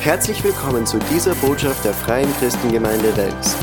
[0.00, 3.56] Herzlich willkommen zu dieser Botschaft der Freien Christengemeinde Wels.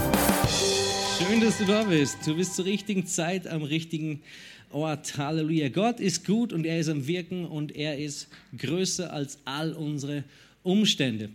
[1.17, 2.27] Schön, dass du da bist.
[2.27, 4.21] Du bist zur richtigen Zeit am richtigen
[4.69, 5.17] Ort.
[5.17, 5.69] Halleluja.
[5.69, 8.27] Gott ist gut und er ist am Wirken und er ist
[8.57, 10.25] größer als all unsere
[10.61, 11.29] Umstände.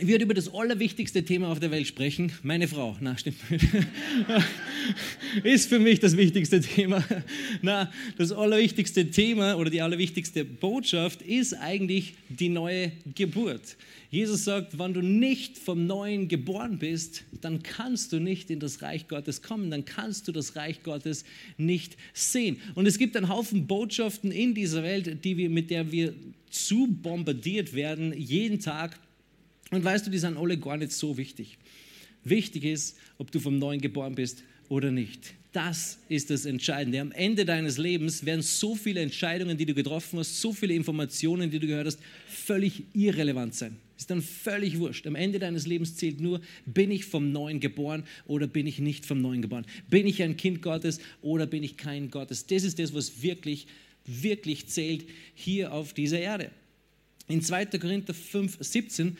[0.00, 2.32] Ich werde über das allerwichtigste Thema auf der Welt sprechen.
[2.42, 2.96] Meine Frau.
[3.00, 3.36] Na, stimmt.
[5.44, 7.04] Ist für mich das wichtigste Thema.
[7.60, 13.76] Na, das allerwichtigste Thema oder die allerwichtigste Botschaft ist eigentlich die neue Geburt.
[14.10, 18.80] Jesus sagt, wenn du nicht vom Neuen geboren bist, dann kannst du nicht in das
[18.80, 21.26] Reich Gottes kommen, dann kannst du das Reich Gottes
[21.58, 22.58] nicht sehen.
[22.74, 26.14] Und es gibt einen Haufen Botschaften in dieser Welt, die wir, mit der wir
[26.50, 28.98] zu bombardiert werden, jeden Tag
[29.72, 31.58] und weißt du, die sind alle gar nicht so wichtig.
[32.24, 35.34] Wichtig ist, ob du vom Neuen geboren bist oder nicht.
[35.52, 37.00] Das ist das Entscheidende.
[37.00, 41.50] Am Ende deines Lebens werden so viele Entscheidungen, die du getroffen hast, so viele Informationen,
[41.50, 43.76] die du gehört hast, völlig irrelevant sein.
[43.98, 45.06] Ist dann völlig wurscht.
[45.06, 49.04] Am Ende deines Lebens zählt nur, bin ich vom Neuen geboren oder bin ich nicht
[49.04, 49.66] vom Neuen geboren?
[49.90, 52.46] Bin ich ein Kind Gottes oder bin ich kein Gottes?
[52.46, 53.66] Das ist das, was wirklich,
[54.06, 56.50] wirklich zählt hier auf dieser Erde.
[57.28, 57.66] In 2.
[57.66, 59.16] Korinther 5, 17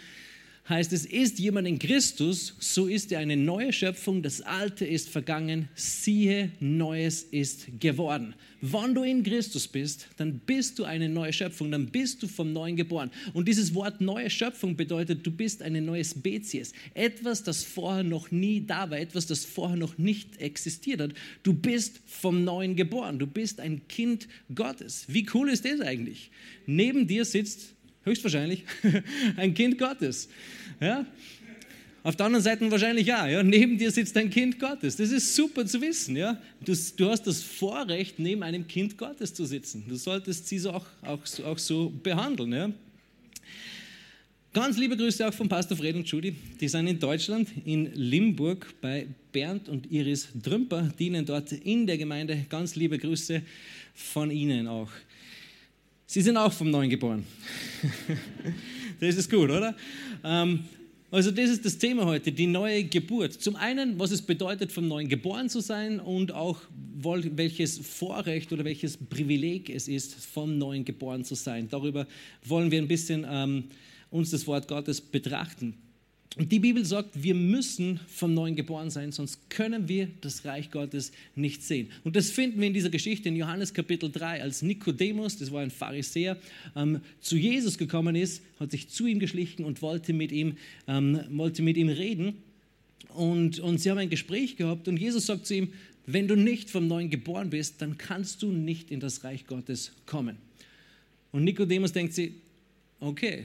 [0.68, 5.08] heißt es, ist jemand in Christus, so ist er eine neue Schöpfung, das Alte ist
[5.08, 8.34] vergangen, siehe, Neues ist geworden.
[8.60, 12.52] Wenn du in Christus bist, dann bist du eine neue Schöpfung, dann bist du vom
[12.52, 13.10] Neuen geboren.
[13.32, 16.72] Und dieses Wort neue Schöpfung bedeutet, du bist eine neue Spezies.
[16.94, 21.10] Etwas, das vorher noch nie da war, etwas, das vorher noch nicht existiert hat.
[21.42, 25.06] Du bist vom Neuen geboren, du bist ein Kind Gottes.
[25.08, 26.30] Wie cool ist das eigentlich?
[26.64, 27.74] Neben dir sitzt
[28.04, 28.64] höchstwahrscheinlich
[29.36, 30.28] ein Kind Gottes.
[30.80, 31.06] Ja?
[32.04, 33.42] Auf der anderen Seite wahrscheinlich ja, ja.
[33.42, 34.96] Neben dir sitzt ein Kind Gottes.
[34.96, 36.16] Das ist super zu wissen.
[36.16, 36.40] Ja?
[36.64, 39.84] Du, du hast das Vorrecht, neben einem Kind Gottes zu sitzen.
[39.88, 42.52] Du solltest sie auch, auch, auch so behandeln.
[42.52, 42.70] Ja?
[44.52, 46.34] Ganz liebe Grüße auch von Pastor Fred und Judy.
[46.60, 51.96] Die sind in Deutschland, in Limburg, bei Bernd und Iris Drümper, dienen dort in der
[51.96, 52.44] Gemeinde.
[52.48, 53.42] Ganz liebe Grüße
[53.94, 54.90] von Ihnen auch.
[56.12, 57.24] Sie sind auch vom Neuen geboren.
[59.00, 59.74] das ist gut, oder?
[60.22, 60.62] Ähm,
[61.10, 63.32] also das ist das Thema heute, die neue Geburt.
[63.32, 66.60] Zum einen, was es bedeutet, vom Neuen geboren zu sein und auch
[66.98, 71.68] welches Vorrecht oder welches Privileg es ist, vom Neuen geboren zu sein.
[71.70, 72.06] Darüber
[72.44, 73.64] wollen wir ein bisschen ähm,
[74.10, 75.78] uns das Wort Gottes betrachten.
[76.36, 80.70] Und die Bibel sagt, wir müssen vom Neuen geboren sein, sonst können wir das Reich
[80.70, 81.90] Gottes nicht sehen.
[82.04, 85.60] Und das finden wir in dieser Geschichte in Johannes Kapitel 3, als Nikodemus, das war
[85.60, 86.38] ein Pharisäer,
[86.74, 90.56] ähm, zu Jesus gekommen ist, hat sich zu ihm geschlichen und wollte mit ihm,
[90.88, 92.38] ähm, wollte mit ihm reden.
[93.10, 95.68] Und, und sie haben ein Gespräch gehabt und Jesus sagt zu ihm,
[96.06, 99.92] wenn du nicht vom Neuen geboren bist, dann kannst du nicht in das Reich Gottes
[100.06, 100.38] kommen.
[101.30, 102.32] Und Nikodemus denkt sich,
[103.00, 103.44] okay,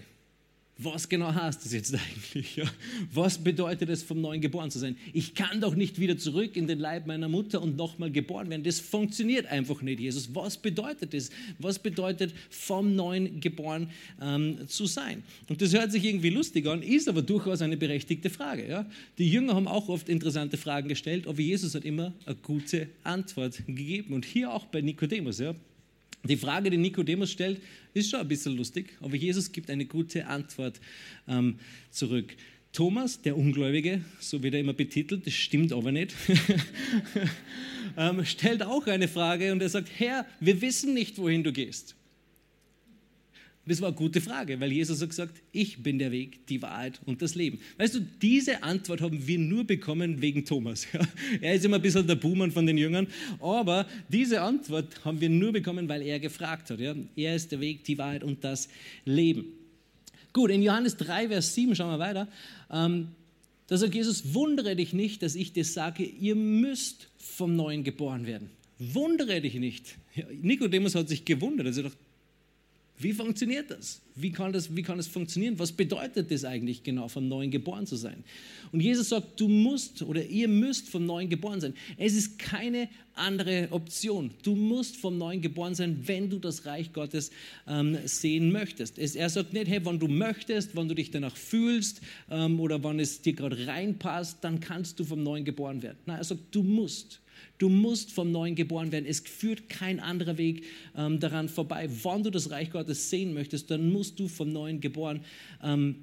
[0.80, 1.94] was genau heißt das jetzt
[2.34, 2.56] eigentlich?
[2.56, 2.66] Ja?
[3.14, 4.96] Was bedeutet es, vom Neuen geboren zu sein?
[5.14, 8.64] Ich kann doch nicht wieder zurück in den Leib meiner Mutter und nochmal geboren werden.
[8.64, 10.34] Das funktioniert einfach nicht, Jesus.
[10.36, 11.30] Was bedeutet das?
[11.60, 13.90] Was bedeutet, vom Neuen geboren
[14.22, 15.24] ähm, zu sein?
[15.50, 18.68] Und das hört sich irgendwie lustig an, ist aber durchaus eine berechtigte Frage.
[18.68, 18.86] Ja?
[19.18, 23.66] Die Jünger haben auch oft interessante Fragen gestellt, aber Jesus hat immer eine gute Antwort
[23.66, 24.14] gegeben.
[24.14, 25.40] Und hier auch bei Nikodemus.
[25.40, 25.56] Ja?
[26.28, 27.62] Die Frage, die Nikodemus stellt,
[27.94, 30.80] ist schon ein bisschen lustig, aber Jesus gibt eine gute Antwort
[31.28, 32.36] ähm, zurück.
[32.74, 36.14] Thomas, der Ungläubige, so wird er immer betitelt, das stimmt aber nicht,
[37.98, 41.97] ähm, stellt auch eine Frage und er sagt, Herr, wir wissen nicht, wohin du gehst.
[43.68, 47.02] Das war eine gute Frage, weil Jesus hat gesagt, ich bin der Weg, die Wahrheit
[47.06, 47.60] und das Leben.
[47.78, 50.88] Weißt du, diese Antwort haben wir nur bekommen wegen Thomas.
[51.42, 53.08] Er ist immer ein bisschen der Buhmann von den Jüngern,
[53.42, 56.80] aber diese Antwort haben wir nur bekommen, weil er gefragt hat.
[56.80, 58.70] Er ist der Weg, die Wahrheit und das
[59.06, 59.46] Leben.
[60.32, 62.28] Gut, in Johannes 3, Vers 7 schauen wir weiter.
[62.72, 63.10] Ähm,
[63.68, 68.26] da sagt Jesus, wundere dich nicht, dass ich dir sage, ihr müsst vom Neuen geboren
[68.26, 68.50] werden.
[68.80, 69.98] Wundere dich nicht.
[70.42, 71.66] Nikodemus hat sich gewundert.
[71.66, 71.98] Er hat gesagt,
[73.00, 74.02] wie funktioniert das?
[74.16, 75.60] Wie kann das, wie kann das funktionieren?
[75.60, 78.24] Was bedeutet das eigentlich genau, vom Neuen geboren zu sein?
[78.72, 81.76] Und Jesus sagt, du musst oder ihr müsst vom Neuen geboren sein.
[81.98, 84.32] Es ist keine andere Option.
[84.42, 87.30] Du musst vom Neuen geboren sein, wenn du das Reich Gottes
[87.68, 88.98] ähm, sehen möchtest.
[88.98, 92.02] Es, er sagt nicht, hey, wenn du möchtest, wenn du dich danach fühlst
[92.32, 95.98] ähm, oder wenn es dir gerade reinpasst, dann kannst du vom Neuen geboren werden.
[96.08, 97.22] Nein, er sagt, du musst.
[97.58, 99.06] Du musst vom Neuen geboren werden.
[99.06, 100.64] Es führt kein anderer Weg
[100.96, 101.90] ähm, daran vorbei.
[101.90, 105.22] Wenn du das Reich Gottes sehen möchtest, dann musst du vom Neuen geboren
[105.64, 105.96] ähm,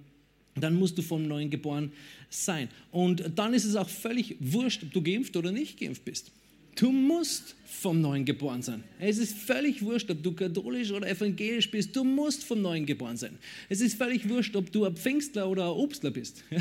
[0.57, 1.93] dann musst du vom Neuen geboren
[2.31, 2.69] sein.
[2.93, 6.31] Und dann ist es auch völlig wurscht, ob du geimpft oder nicht geimpft bist.
[6.77, 8.83] Du musst vom Neuen geboren sein.
[8.99, 11.95] Es ist völlig wurscht, ob du katholisch oder evangelisch bist.
[11.95, 13.39] Du musst vom Neuen geboren sein.
[13.69, 16.43] Es ist völlig wurscht, ob du ein Pfingstler oder ein Obstler bist.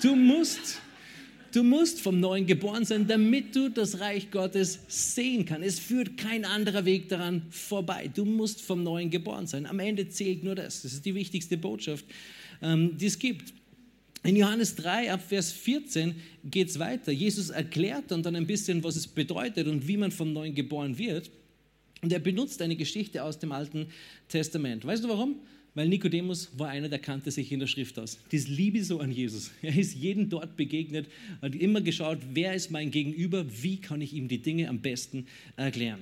[0.00, 0.80] Du musst,
[1.58, 5.66] du musst vom Neuen geboren sein, damit du das Reich Gottes sehen kannst.
[5.66, 8.08] Es führt kein anderer Weg daran vorbei.
[8.14, 9.66] Du musst vom Neuen geboren sein.
[9.66, 10.82] Am Ende zählt nur das.
[10.82, 12.04] Das ist die wichtigste Botschaft,
[12.62, 13.52] ähm, die es gibt.
[14.22, 16.14] In Johannes 3 ab Vers 14
[16.44, 17.10] geht es weiter.
[17.10, 20.96] Jesus erklärt dann, dann ein bisschen, was es bedeutet und wie man vom Neuen geboren
[20.96, 21.28] wird.
[22.02, 23.88] Und er benutzt eine Geschichte aus dem Alten
[24.28, 24.84] Testament.
[24.84, 25.40] Weißt du warum?
[25.74, 28.18] Weil Nikodemus war einer, der kannte sich in der Schrift aus.
[28.32, 29.50] Das liebe ich so an Jesus.
[29.62, 31.06] Er ist jedem dort begegnet,
[31.40, 35.26] hat immer geschaut, wer ist mein Gegenüber, wie kann ich ihm die Dinge am besten
[35.56, 36.00] erklären.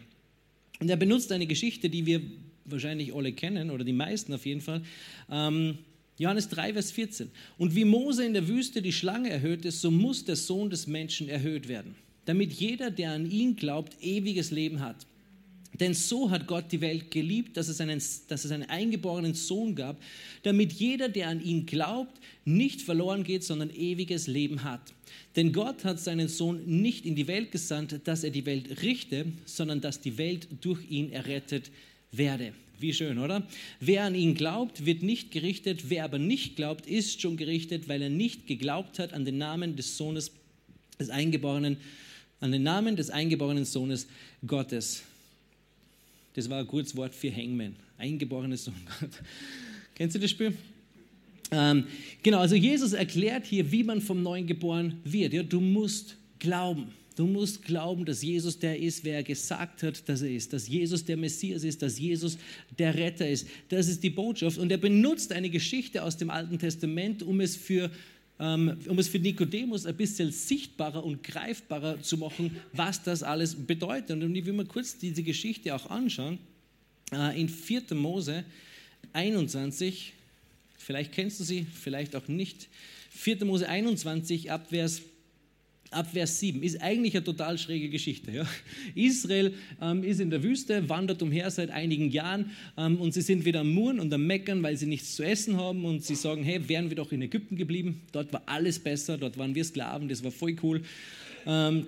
[0.80, 2.20] Und er benutzt eine Geschichte, die wir
[2.64, 4.82] wahrscheinlich alle kennen, oder die meisten auf jeden Fall.
[5.30, 5.78] Ähm,
[6.18, 7.30] Johannes 3, Vers 14.
[7.58, 11.28] Und wie Mose in der Wüste die Schlange erhöhte, so muss der Sohn des Menschen
[11.28, 15.06] erhöht werden, damit jeder, der an ihn glaubt, ewiges Leben hat.
[15.80, 19.74] Denn so hat Gott die Welt geliebt, dass es, einen, dass es einen eingeborenen Sohn
[19.74, 20.00] gab,
[20.42, 24.94] damit jeder, der an ihn glaubt, nicht verloren geht, sondern ewiges Leben hat.
[25.34, 29.26] Denn Gott hat seinen Sohn nicht in die Welt gesandt, dass er die Welt richte,
[29.44, 31.70] sondern dass die Welt durch ihn errettet
[32.10, 32.52] werde.
[32.78, 33.46] Wie schön, oder?
[33.80, 35.88] Wer an ihn glaubt, wird nicht gerichtet.
[35.88, 39.76] Wer aber nicht glaubt, ist schon gerichtet, weil er nicht geglaubt hat an den Namen
[39.76, 40.32] des Sohnes
[40.98, 41.78] des Eingeborenen,
[42.40, 44.06] an den Namen des eingeborenen Sohnes
[44.46, 45.02] Gottes.
[46.36, 47.74] Das war ein gutes Wort für Hangman.
[47.96, 49.10] Eingeborenes Sohn Gott.
[49.94, 50.52] Kennst du das Spiel?
[51.50, 51.86] Ähm,
[52.22, 55.32] genau, also Jesus erklärt hier, wie man vom Neuen geboren wird.
[55.32, 56.92] Ja, du musst glauben.
[57.16, 60.68] Du musst glauben, dass Jesus der ist, wer er gesagt hat, dass er ist, dass
[60.68, 62.36] Jesus der Messias ist, dass Jesus
[62.78, 63.48] der Retter ist.
[63.70, 64.58] Das ist die Botschaft.
[64.58, 67.90] Und er benutzt eine Geschichte aus dem Alten Testament, um es für
[68.38, 74.22] um es für Nikodemus ein bisschen sichtbarer und greifbarer zu machen, was das alles bedeutet.
[74.22, 76.38] Und ich will mal kurz diese Geschichte auch anschauen.
[77.12, 77.94] Äh, in 4.
[77.94, 78.44] Mose
[79.12, 80.12] 21,
[80.76, 82.68] vielleicht kennst du sie, vielleicht auch nicht.
[83.10, 83.44] 4.
[83.46, 85.00] Mose 21, Abvers
[85.90, 88.30] ab Vers 7 ist eigentlich eine total schräge Geschichte.
[88.30, 88.46] Ja.
[88.94, 93.44] Israel ähm, ist in der Wüste, wandert umher seit einigen Jahren ähm, und sie sind
[93.44, 96.42] wieder am Murren und am Meckern, weil sie nichts zu essen haben und sie sagen,
[96.42, 100.08] hey, wären wir doch in Ägypten geblieben, dort war alles besser, dort waren wir Sklaven,
[100.08, 100.82] das war voll cool.
[101.46, 101.86] Ähm,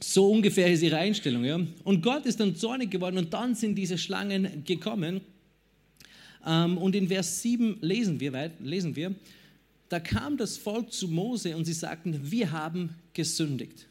[0.00, 1.44] so ungefähr ist ihre Einstellung.
[1.44, 1.60] Ja.
[1.84, 5.20] Und Gott ist dann zornig geworden und dann sind diese Schlangen gekommen.
[6.46, 9.14] Ähm, und in Vers 7 lesen wir, lesen wir
[9.88, 13.86] da kam das Volk zu Mose und sie sagten, wir haben gesündigt.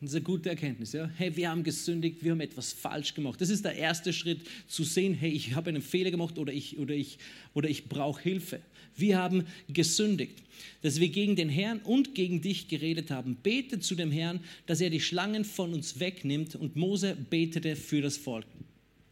[0.00, 0.92] Das ist eine gute Erkenntnis.
[0.92, 1.10] Ja?
[1.16, 3.40] Hey, wir haben gesündigt, wir haben etwas falsch gemacht.
[3.40, 6.78] Das ist der erste Schritt, zu sehen, hey, ich habe einen Fehler gemacht oder ich,
[6.78, 7.18] oder ich,
[7.54, 8.60] oder ich brauche Hilfe.
[8.96, 10.42] Wir haben gesündigt,
[10.82, 13.36] dass wir gegen den Herrn und gegen dich geredet haben.
[13.42, 16.54] Bete zu dem Herrn, dass er die Schlangen von uns wegnimmt.
[16.54, 18.46] Und Mose betete für das Volk.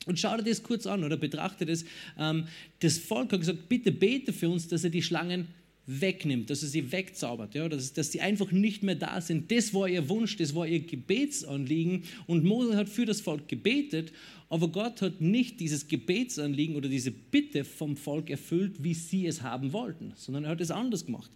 [0.05, 1.85] Und schau dir das kurz an oder betrachte das.
[2.19, 2.47] Ähm,
[2.81, 5.49] das Volk hat gesagt, bitte bete für uns, dass er die Schlangen
[5.87, 9.51] wegnimmt dass er sie wegzaubert, ja, dass, dass sie einfach nicht mehr da sind.
[9.51, 12.05] Das war ihr Wunsch, das war ihr Gebetsanliegen.
[12.27, 14.13] Und Mose hat für das Volk gebetet,
[14.49, 19.43] aber Gott hat nicht dieses Gebetsanliegen oder diese Bitte vom Volk erfüllt, wie sie es
[19.43, 21.31] haben wollten, sondern er hat es anders gemacht.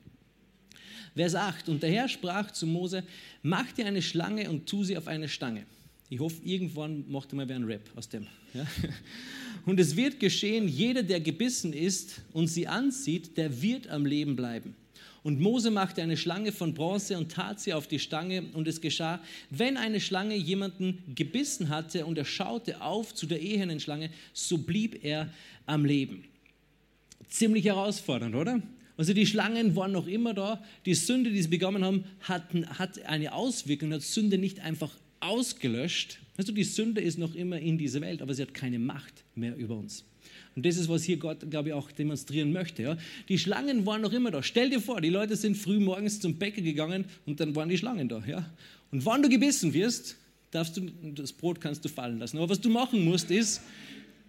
[1.15, 1.69] Vers 8.
[1.71, 3.03] Und der Herr sprach zu Mose:
[3.43, 5.65] Mach dir eine Schlange und tu sie auf eine Stange.
[6.09, 8.27] Ich hoffe, irgendwann macht er mal einen Rap aus dem.
[8.55, 8.67] Ja?
[9.67, 14.37] Und es wird geschehen, jeder, der gebissen ist und sie ansieht, der wird am Leben
[14.37, 14.75] bleiben.
[15.25, 18.45] Und Mose machte eine Schlange von Bronze und tat sie auf die Stange.
[18.53, 19.21] Und es geschah,
[19.51, 24.59] wenn eine Schlange jemanden gebissen hatte und er schaute auf zu der ehernen Schlange, so
[24.59, 25.33] blieb er
[25.67, 26.23] am Leben.
[27.29, 28.63] Ziemlich herausfordernd, oder?
[28.97, 30.63] Also die Schlangen waren noch immer da.
[30.87, 34.93] Die Sünde, die sie bekommen haben, hatten, hat eine Auswirkung, hat Sünde nicht einfach
[35.27, 36.19] ausgelöscht.
[36.37, 39.57] Also die Sünde ist noch immer in dieser Welt, aber sie hat keine Macht mehr
[39.57, 40.05] über uns.
[40.55, 42.83] Und das ist, was hier Gott, glaube ich, auch demonstrieren möchte.
[42.83, 42.99] Ja?
[43.29, 44.43] Die Schlangen waren noch immer da.
[44.43, 47.79] Stell dir vor, die Leute sind früh morgens zum Bäcker gegangen und dann waren die
[47.79, 48.23] Schlangen da.
[48.27, 48.51] Ja?
[48.91, 50.17] Und wann du gebissen wirst,
[50.51, 52.39] darfst du, das Brot kannst du fallen lassen.
[52.39, 53.61] Aber was du machen musst, ist,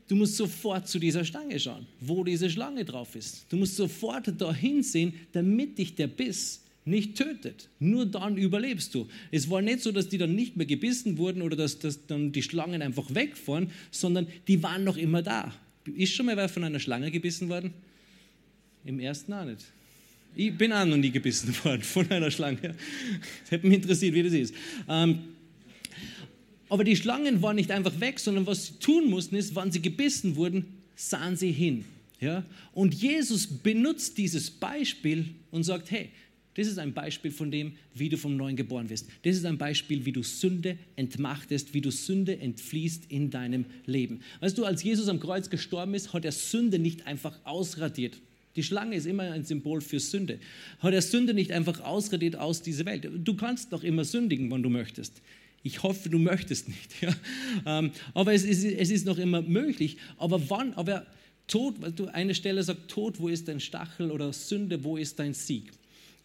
[0.07, 3.45] du musst sofort zu dieser Stange schauen, wo diese Schlange drauf ist.
[3.49, 7.69] Du musst sofort dahin sehen, damit dich der Biss nicht tötet.
[7.79, 9.07] Nur dann überlebst du.
[9.31, 12.31] Es war nicht so, dass die dann nicht mehr gebissen wurden oder dass, dass dann
[12.31, 15.53] die Schlangen einfach wegfahren, sondern die waren noch immer da.
[15.85, 17.73] Ist schon mal wer von einer Schlange gebissen worden?
[18.85, 19.65] Im ersten auch nicht.
[20.35, 22.59] Ich bin auch noch nie gebissen worden von einer Schlange.
[22.61, 24.53] Das hätte mich interessiert, wie das ist.
[24.87, 25.19] Ähm,
[26.69, 29.81] aber die Schlangen waren nicht einfach weg, sondern was sie tun mussten, ist, wann sie
[29.81, 30.65] gebissen wurden,
[30.95, 31.85] sahen sie hin.
[32.19, 32.43] Ja?
[32.73, 36.09] Und Jesus benutzt dieses Beispiel und sagt, hey,
[36.57, 39.07] Das ist ein Beispiel von dem, wie du vom Neuen geboren wirst.
[39.21, 44.21] Das ist ein Beispiel, wie du Sünde entmachtest, wie du Sünde entfließt in deinem Leben.
[44.39, 48.17] Weißt du, als Jesus am Kreuz gestorben ist, hat er Sünde nicht einfach ausradiert.
[48.55, 50.39] Die Schlange ist immer ein Symbol für Sünde.
[50.79, 53.07] Hat er Sünde nicht einfach ausradiert aus dieser Welt?
[53.23, 55.21] Du kannst doch immer sündigen, wann du möchtest.
[55.61, 56.91] Ich hoffe, du möchtest nicht.
[57.01, 57.15] Ja?
[57.67, 59.97] Ähm, aber es ist, es ist noch immer möglich.
[60.17, 61.05] Aber wann, aber
[61.45, 61.75] Tod,
[62.13, 65.71] eine Stelle sagt, Tod, wo ist dein Stachel oder Sünde, wo ist dein Sieg?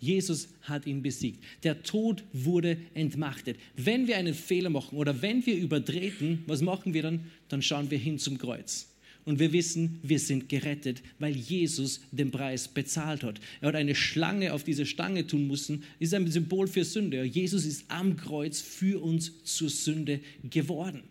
[0.02, 1.44] Jesus hat ihn besiegt.
[1.62, 3.56] Der Tod wurde entmachtet.
[3.76, 7.21] Wenn wir einen Fehler machen oder wenn wir übertreten, was machen wir dann?
[7.49, 8.88] Dann schauen wir hin zum Kreuz.
[9.25, 13.40] Und wir wissen, wir sind gerettet, weil Jesus den Preis bezahlt hat.
[13.61, 17.23] Er hat eine Schlange auf diese Stange tun müssen, ist ein Symbol für Sünde.
[17.23, 20.18] Jesus ist am Kreuz für uns zur Sünde
[20.50, 21.04] geworden.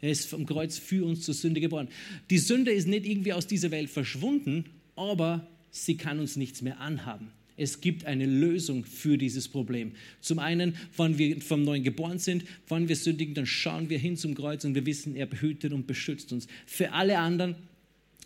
[0.00, 1.86] Er ist vom Kreuz für uns zur Sünde geworden.
[2.28, 4.64] Die Sünde ist nicht irgendwie aus dieser Welt verschwunden,
[4.96, 7.30] aber sie kann uns nichts mehr anhaben.
[7.62, 9.92] Es gibt eine Lösung für dieses Problem.
[10.20, 14.16] Zum einen, wenn wir vom Neuen geboren sind, wenn wir sündigen, dann schauen wir hin
[14.16, 16.48] zum Kreuz und wir wissen, er behütet und beschützt uns.
[16.66, 17.54] Für alle anderen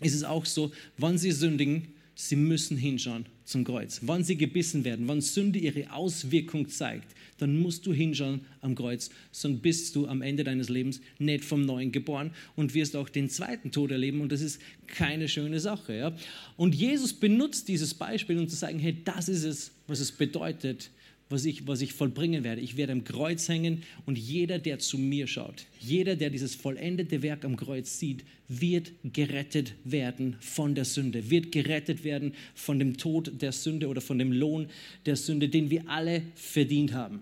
[0.01, 4.01] ist es auch so, wenn sie sündigen, sie müssen hinschauen zum Kreuz.
[4.03, 9.09] Wann sie gebissen werden, wann Sünde ihre Auswirkung zeigt, dann musst du hinschauen am Kreuz,
[9.31, 13.29] sonst bist du am Ende deines Lebens nicht vom Neuen geboren und wirst auch den
[13.29, 15.95] zweiten Tod erleben und das ist keine schöne Sache.
[15.95, 16.15] Ja?
[16.57, 20.89] Und Jesus benutzt dieses Beispiel, um zu sagen, hey, das ist es, was es bedeutet,
[21.29, 22.61] was ich, was ich vollbringen werde.
[22.61, 27.21] Ich werde am Kreuz hängen und jeder, der zu mir schaut, jeder, der dieses vollendete
[27.21, 32.97] Werk am Kreuz sieht, wird gerettet werden von der Sünde, wird gerettet werden von dem
[32.97, 34.67] Tod der Sünde oder von dem Lohn
[35.05, 37.21] der Sünde, den wir alle verdient haben.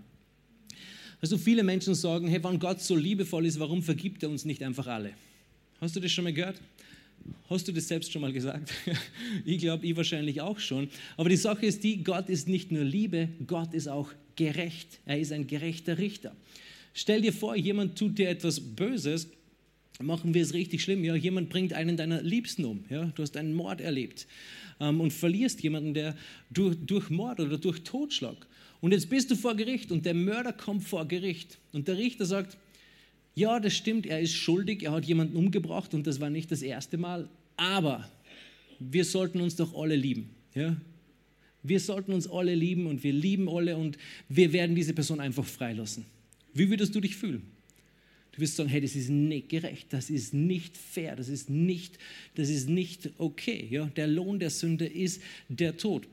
[1.22, 4.62] Also viele Menschen sagen, hey, wenn Gott so liebevoll ist, warum vergibt er uns nicht
[4.62, 5.14] einfach alle?
[5.82, 6.62] Hast du das schon mal gehört?
[7.50, 8.72] Hast du das selbst schon mal gesagt?
[9.46, 10.89] Ich glaube, ich wahrscheinlich auch schon.
[11.17, 15.00] Aber die Sache ist die, Gott ist nicht nur Liebe, Gott ist auch gerecht.
[15.05, 16.36] Er ist ein gerechter Richter.
[16.94, 19.27] Stell dir vor, jemand tut dir etwas Böses,
[20.01, 21.03] machen wir es richtig schlimm.
[21.03, 22.86] Ja, jemand bringt einen deiner Liebsten um.
[22.89, 24.27] Ja, du hast einen Mord erlebt
[24.79, 26.15] ähm, und verlierst jemanden, der
[26.50, 28.48] durch, durch Mord oder durch Totschlag.
[28.82, 32.25] Und jetzt bist du vor Gericht und der Mörder kommt vor Gericht und der Richter
[32.25, 32.58] sagt,
[33.36, 36.62] ja, das stimmt, er ist schuldig, er hat jemanden umgebracht und das war nicht das
[36.62, 38.10] erste Mal, aber
[38.80, 40.30] wir sollten uns doch alle lieben.
[40.54, 40.75] Ja?
[41.62, 43.98] Wir sollten uns alle lieben und wir lieben alle und
[44.30, 46.06] wir werden diese Person einfach freilassen.
[46.54, 47.42] Wie würdest du dich fühlen?
[48.32, 51.98] Du wirst sagen, hey, das ist nicht gerecht, das ist nicht fair, das ist nicht,
[52.36, 53.68] das ist nicht okay.
[53.70, 53.86] Ja?
[53.96, 56.08] Der Lohn der Sünde ist der Tod.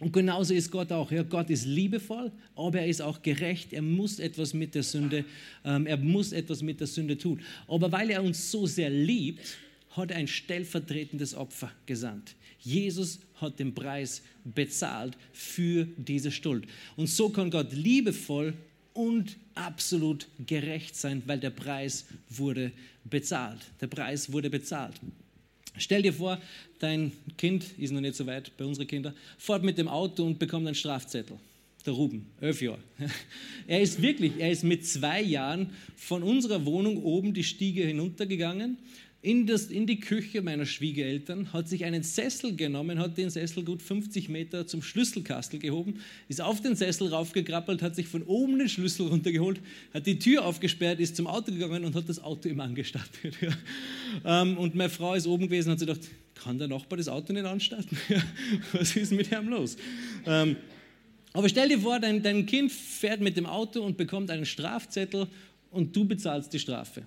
[0.00, 1.10] Und genauso ist Gott auch.
[1.12, 3.72] Ja, Gott ist liebevoll, aber er ist auch gerecht.
[3.72, 5.24] Er muss etwas mit der Sünde,
[5.64, 7.40] ähm, er muss etwas mit der Sünde tun.
[7.68, 9.56] Aber weil er uns so sehr liebt,
[9.90, 12.34] hat er ein stellvertretendes Opfer gesandt.
[12.60, 16.66] Jesus hat den Preis bezahlt für diese Schuld.
[16.96, 18.54] Und so kann Gott liebevoll
[18.94, 22.72] und absolut gerecht sein, weil der Preis wurde
[23.04, 23.60] bezahlt.
[23.80, 24.94] Der Preis wurde bezahlt.
[25.76, 26.40] Stell dir vor,
[26.78, 30.38] dein Kind ist noch nicht so weit bei unseren Kindern, fährt mit dem Auto und
[30.38, 31.36] bekommt einen Strafzettel.
[31.84, 32.78] Der Ruben, elf Jahre.
[33.66, 38.78] Er ist wirklich, er ist mit zwei Jahren von unserer Wohnung oben die Stiege hinuntergegangen
[39.24, 43.64] in, das, in die Küche meiner Schwiegereltern, hat sich einen Sessel genommen, hat den Sessel
[43.64, 48.58] gut 50 Meter zum Schlüsselkastel gehoben, ist auf den Sessel raufgekrabbelt, hat sich von oben
[48.58, 49.60] den Schlüssel runtergeholt,
[49.94, 53.34] hat die Tür aufgesperrt, ist zum Auto gegangen und hat das Auto ihm angestartet.
[54.24, 57.08] Ähm, und meine Frau ist oben gewesen und hat sich gedacht, kann der Nachbar das
[57.08, 57.98] Auto nicht anstarten?
[58.72, 59.76] Was ist mit ihm los?
[60.24, 60.56] Ähm,
[61.32, 65.26] aber stell dir vor, dein, dein Kind fährt mit dem Auto und bekommt einen Strafzettel
[65.72, 67.02] und du bezahlst die Strafe.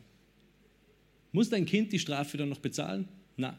[1.32, 3.08] Muss dein Kind die Strafe dann noch bezahlen?
[3.36, 3.58] Na,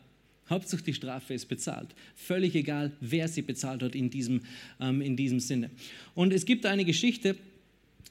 [0.49, 1.89] Hauptsache die Strafe ist bezahlt.
[2.15, 4.41] Völlig egal, wer sie bezahlt hat in diesem,
[4.81, 5.71] ähm, in diesem Sinne.
[6.15, 7.37] Und es gibt eine Geschichte,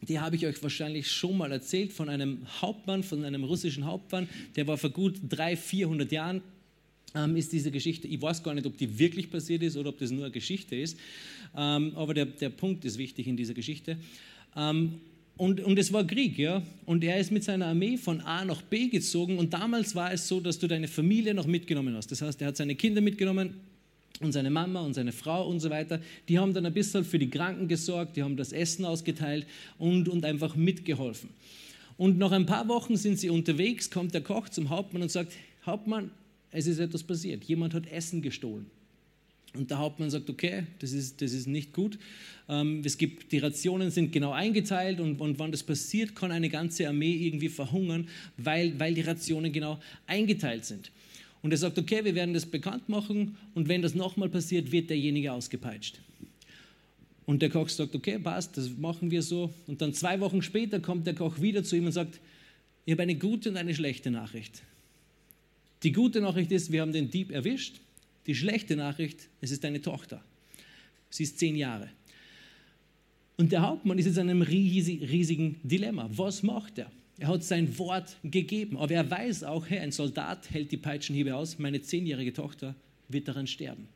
[0.01, 4.29] die habe ich euch wahrscheinlich schon mal erzählt, von einem Hauptmann, von einem russischen Hauptmann,
[4.55, 6.41] der war vor gut 300, 400 Jahren,
[7.15, 9.97] ähm, ist diese Geschichte, ich weiß gar nicht, ob die wirklich passiert ist oder ob
[9.97, 10.97] das nur eine Geschichte ist,
[11.55, 13.97] ähm, aber der, der Punkt ist wichtig in dieser Geschichte.
[15.37, 16.63] Und, und es war Krieg, ja.
[16.85, 19.37] Und er ist mit seiner Armee von A nach B gezogen.
[19.37, 22.11] Und damals war es so, dass du deine Familie noch mitgenommen hast.
[22.11, 23.53] Das heißt, er hat seine Kinder mitgenommen
[24.19, 26.01] und seine Mama und seine Frau und so weiter.
[26.27, 29.45] Die haben dann ein bisschen für die Kranken gesorgt, die haben das Essen ausgeteilt
[29.77, 31.29] und, und einfach mitgeholfen.
[31.97, 35.33] Und nach ein paar Wochen sind sie unterwegs, kommt der Koch zum Hauptmann und sagt,
[35.65, 36.11] Hauptmann,
[36.51, 37.43] es ist etwas passiert.
[37.43, 38.67] Jemand hat Essen gestohlen.
[39.53, 41.97] Und der Hauptmann sagt, okay, das ist, das ist nicht gut.
[42.49, 46.49] Ähm, es gibt, die Rationen sind genau eingeteilt und, und wann das passiert, kann eine
[46.49, 50.91] ganze Armee irgendwie verhungern, weil, weil die Rationen genau eingeteilt sind.
[51.41, 54.89] Und er sagt, okay, wir werden das bekannt machen und wenn das nochmal passiert, wird
[54.89, 55.99] derjenige ausgepeitscht.
[57.25, 59.53] Und der Koch sagt, okay, passt, das machen wir so.
[59.67, 62.19] Und dann zwei Wochen später kommt der Koch wieder zu ihm und sagt,
[62.85, 64.63] ich habe eine gute und eine schlechte Nachricht.
[65.83, 67.81] Die gute Nachricht ist, wir haben den Dieb erwischt.
[68.27, 70.23] Die schlechte Nachricht, es ist deine Tochter.
[71.09, 71.89] Sie ist zehn Jahre.
[73.37, 76.09] Und der Hauptmann ist jetzt in einem riesigen Dilemma.
[76.11, 76.91] Was macht er?
[77.19, 81.35] Er hat sein Wort gegeben, aber er weiß auch, hey, ein Soldat hält die Peitschenhiebe
[81.35, 82.75] aus, meine zehnjährige Tochter
[83.07, 83.87] wird daran sterben.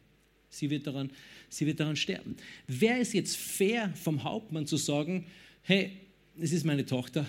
[0.50, 1.12] Sie wird daran,
[1.50, 2.36] sie wird daran sterben.
[2.68, 5.26] Wäre es jetzt fair vom Hauptmann zu sagen,
[5.64, 5.92] hey,
[6.40, 7.26] es ist meine Tochter,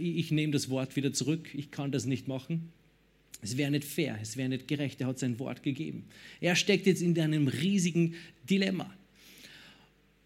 [0.00, 2.72] ich nehme das Wort wieder zurück, ich kann das nicht machen?
[3.40, 6.04] Es wäre nicht fair, es wäre nicht gerecht, er hat sein Wort gegeben.
[6.40, 8.14] Er steckt jetzt in einem riesigen
[8.48, 8.92] Dilemma.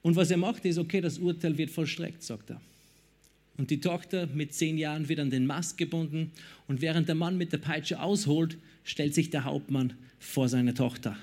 [0.01, 2.61] Und was er macht, ist, okay, das Urteil wird vollstreckt, sagt er.
[3.59, 6.33] Und die Tochter mit zehn Jahren wird an den Mast gebunden
[6.67, 11.17] und während der Mann mit der Peitsche ausholt, stellt sich der Hauptmann vor seine Tochter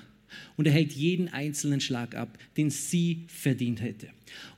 [0.56, 4.08] und er hält jeden einzelnen Schlag ab, den sie verdient hätte.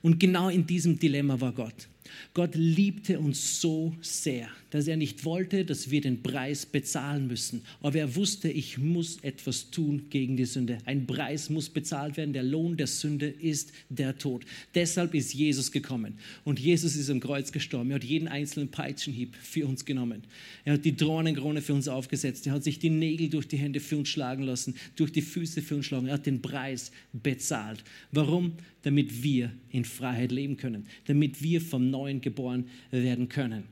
[0.01, 1.87] Und genau in diesem Dilemma war Gott.
[2.33, 7.61] Gott liebte uns so sehr, dass er nicht wollte, dass wir den Preis bezahlen müssen.
[7.81, 10.79] Aber er wusste, ich muss etwas tun gegen die Sünde.
[10.85, 12.33] Ein Preis muss bezahlt werden.
[12.33, 14.45] Der Lohn der Sünde ist der Tod.
[14.73, 16.15] Deshalb ist Jesus gekommen.
[16.43, 17.91] Und Jesus ist am Kreuz gestorben.
[17.91, 20.23] Er hat jeden einzelnen Peitschenhieb für uns genommen.
[20.65, 22.47] Er hat die Dornenkrone für uns aufgesetzt.
[22.47, 25.61] Er hat sich die Nägel durch die Hände für uns schlagen lassen, durch die Füße
[25.61, 26.07] für uns schlagen.
[26.07, 27.83] Er hat den Preis bezahlt.
[28.11, 28.53] Warum?
[28.83, 30.85] Damit wir in Freiheit leben können.
[31.05, 33.63] Damit wir vom Neuen geboren werden können.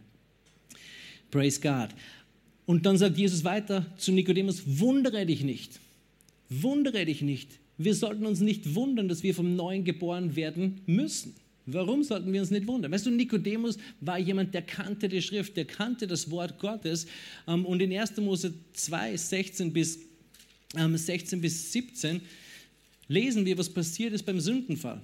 [1.30, 1.90] Praise God.
[2.66, 5.80] Und dann sagt Jesus weiter zu Nikodemus, wundere dich nicht.
[6.50, 7.60] Wundere dich nicht.
[7.78, 11.34] Wir sollten uns nicht wundern, dass wir vom Neuen geboren werden müssen.
[11.66, 12.92] Warum sollten wir uns nicht wundern?
[12.92, 17.08] Weißt du, Nikodemus war jemand, der kannte die Schrift, der kannte das Wort Gottes.
[17.48, 18.18] Ähm, und in 1.
[18.18, 20.00] Mose 2, 16 bis,
[20.74, 22.22] 16 ähm, bis 17
[23.12, 25.02] lesen wir, was passiert ist beim Sündenfall.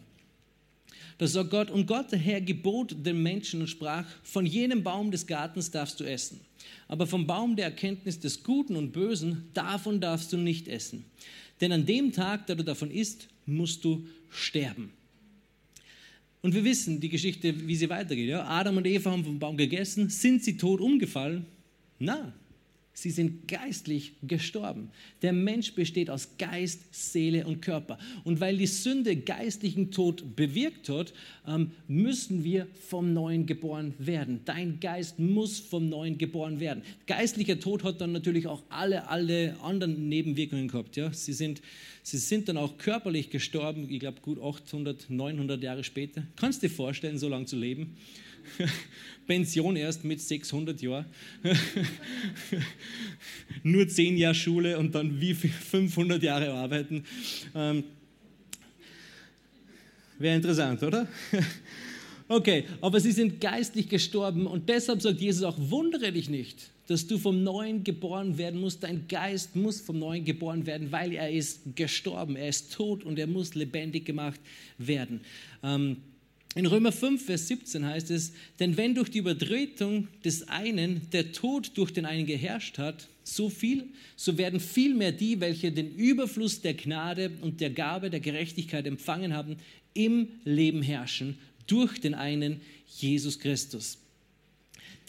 [1.17, 5.11] Da sagt Gott, und Gott, der Herr, gebot den Menschen und sprach, von jenem Baum
[5.11, 6.39] des Gartens darfst du essen.
[6.87, 11.05] Aber vom Baum der Erkenntnis des Guten und Bösen, davon darfst du nicht essen.
[11.59, 14.93] Denn an dem Tag, da du davon isst, musst du sterben.
[16.41, 18.29] Und wir wissen die Geschichte, wie sie weitergeht.
[18.29, 18.47] Ja?
[18.47, 20.09] Adam und Eva haben vom Baum gegessen.
[20.09, 21.45] Sind sie tot umgefallen?
[21.99, 22.31] Nein,
[22.99, 24.89] Sie sind geistlich gestorben.
[25.21, 27.99] Der Mensch besteht aus Geist, Seele und Körper.
[28.23, 31.13] Und weil die Sünde geistlichen Tod bewirkt hat,
[31.47, 34.39] ähm, müssen wir vom Neuen geboren werden.
[34.45, 36.81] Dein Geist muss vom Neuen geboren werden.
[37.05, 40.95] Geistlicher Tod hat dann natürlich auch alle, alle anderen Nebenwirkungen gehabt.
[40.95, 41.13] Ja?
[41.13, 41.61] Sie, sind,
[42.01, 46.23] sie sind dann auch körperlich gestorben, ich glaube gut 800, 900 Jahre später.
[46.35, 47.95] Kannst du dir vorstellen, so lange zu leben?
[49.27, 51.05] Pension erst mit 600 Jahren.
[53.63, 57.03] Nur 10 Jahre Schule und dann wie 500 Jahre arbeiten.
[57.53, 57.83] Ähm,
[60.19, 61.07] Wäre interessant, oder?
[62.29, 67.07] Okay, aber sie sind geistlich gestorben und deshalb sagt Jesus auch, wundere dich nicht, dass
[67.07, 68.83] du vom Neuen geboren werden musst.
[68.83, 73.17] Dein Geist muss vom Neuen geboren werden, weil er ist gestorben, er ist tot und
[73.17, 74.41] er muss lebendig gemacht
[74.77, 75.21] werden.
[75.63, 75.97] Ähm,
[76.57, 81.31] in Römer 5, Vers 17 heißt es, denn wenn durch die Übertretung des einen der
[81.31, 86.61] Tod durch den einen geherrscht hat, so viel, so werden vielmehr die, welche den Überfluss
[86.61, 89.57] der Gnade und der Gabe der Gerechtigkeit empfangen haben,
[89.93, 93.99] im Leben herrschen durch den einen Jesus Christus.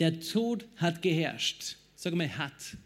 [0.00, 1.76] Der Tod hat geherrscht.
[1.96, 2.76] Sag mal, hat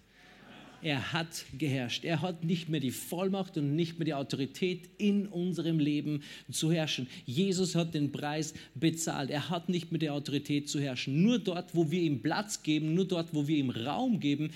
[0.82, 2.04] er hat geherrscht.
[2.04, 6.72] Er hat nicht mehr die Vollmacht und nicht mehr die Autorität in unserem Leben zu
[6.72, 7.06] herrschen.
[7.24, 9.30] Jesus hat den Preis bezahlt.
[9.30, 11.22] Er hat nicht mehr die Autorität zu herrschen.
[11.22, 14.50] Nur dort, wo wir ihm Platz geben, nur dort, wo wir ihm Raum geben,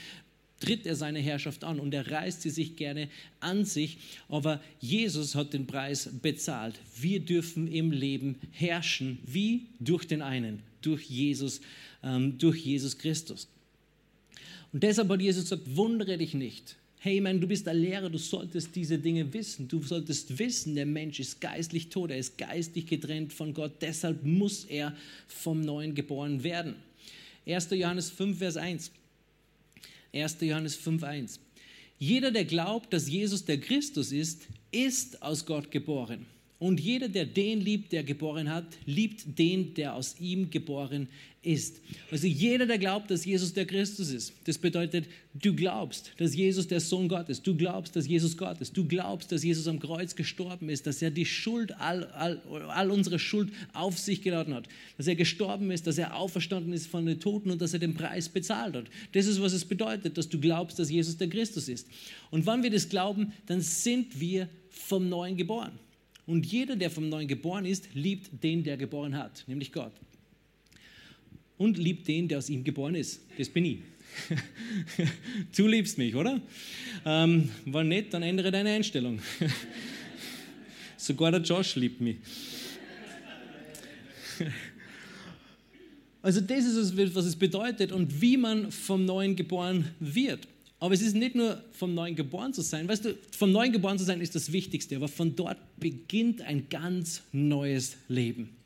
[0.60, 3.08] tritt er seine Herrschaft an und er reißt sie sich gerne
[3.40, 3.98] an sich.
[4.28, 6.80] Aber Jesus hat den Preis bezahlt.
[6.98, 9.18] Wir dürfen im Leben herrschen.
[9.24, 9.66] Wie?
[9.78, 11.60] Durch den einen, durch Jesus,
[12.02, 13.48] ähm, durch Jesus Christus.
[14.72, 16.76] Und deshalb hat Jesus gesagt, wundere dich nicht.
[16.98, 19.68] Hey, mein, du bist ein Lehrer, du solltest diese Dinge wissen.
[19.68, 23.80] Du solltest wissen, der Mensch ist geistlich tot, er ist geistlich getrennt von Gott.
[23.80, 24.96] Deshalb muss er
[25.28, 26.74] vom Neuen geboren werden.
[27.46, 27.68] 1.
[27.70, 28.90] Johannes 5, Vers 1.
[30.12, 30.36] 1.
[30.40, 31.40] Johannes 5, 1.
[31.98, 36.26] Jeder, der glaubt, dass Jesus der Christus ist, ist aus Gott geboren.
[36.58, 41.08] Und jeder, der den liebt, der geboren hat, liebt den, der aus ihm geboren
[41.42, 41.82] ist.
[42.10, 46.66] Also jeder, der glaubt, dass Jesus der Christus ist, das bedeutet, du glaubst, dass Jesus
[46.66, 47.42] der Sohn Gottes.
[47.42, 48.74] Du glaubst, dass Jesus Gott ist.
[48.76, 52.40] Du glaubst, dass Jesus am Kreuz gestorben ist, dass er die Schuld, all, all,
[52.70, 54.66] all unsere Schuld auf sich geladen hat.
[54.96, 57.94] Dass er gestorben ist, dass er auferstanden ist von den Toten und dass er den
[57.94, 58.86] Preis bezahlt hat.
[59.12, 61.86] Das ist, was es bedeutet, dass du glaubst, dass Jesus der Christus ist.
[62.30, 65.78] Und wenn wir das glauben, dann sind wir vom Neuen geboren.
[66.26, 69.92] Und jeder, der vom Neuen geboren ist, liebt den, der geboren hat, nämlich Gott.
[71.56, 73.22] Und liebt den, der aus ihm geboren ist.
[73.38, 73.78] Das bin ich.
[75.56, 76.40] du liebst mich, oder?
[77.04, 79.20] Ähm, war nett, dann ändere deine Einstellung.
[80.96, 82.16] Sogar der Josh liebt mich.
[86.22, 90.48] Also das ist es, was es bedeutet und wie man vom Neuen geboren wird.
[90.78, 92.86] Aber es ist nicht nur vom Neuen geboren zu sein.
[92.86, 96.68] Weißt du, vom Neuen geboren zu sein ist das Wichtigste, aber von dort beginnt ein
[96.68, 98.56] ganz neues Leben.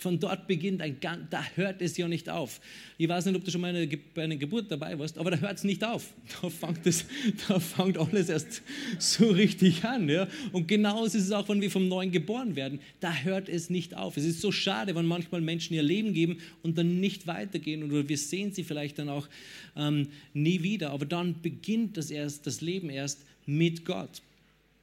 [0.00, 0.96] Von dort beginnt ein
[1.28, 2.60] da hört es ja nicht auf.
[2.96, 5.58] Ich weiß nicht, ob du schon mal bei einer Geburt dabei warst, aber da hört
[5.58, 6.14] es nicht auf.
[6.40, 7.04] Da fängt, es,
[7.48, 8.62] da fängt alles erst
[8.98, 10.08] so richtig an.
[10.08, 10.26] Ja?
[10.52, 12.80] Und genauso ist es auch, wenn wir vom Neuen geboren werden.
[13.00, 14.16] Da hört es nicht auf.
[14.16, 18.08] Es ist so schade, wenn manchmal Menschen ihr Leben geben und dann nicht weitergehen oder
[18.08, 19.28] wir sehen sie vielleicht dann auch
[19.76, 20.92] ähm, nie wieder.
[20.92, 24.22] Aber dann beginnt das, erst, das Leben erst mit Gott.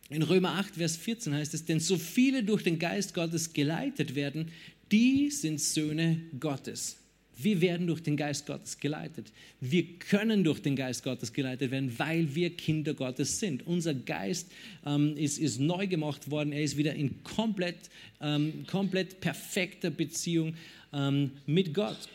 [0.09, 4.15] In Römer 8, Vers 14 heißt es, denn so viele durch den Geist Gottes geleitet
[4.15, 4.51] werden,
[4.91, 6.97] die sind Söhne Gottes.
[7.39, 9.31] Wir werden durch den Geist Gottes geleitet.
[9.61, 13.65] Wir können durch den Geist Gottes geleitet werden, weil wir Kinder Gottes sind.
[13.67, 14.51] Unser Geist
[14.85, 16.51] ähm, ist, ist, neu gemacht worden.
[16.51, 20.55] Er ist wieder in komplett, ähm, komplett perfekter Beziehung
[20.91, 22.09] ähm, mit Gott.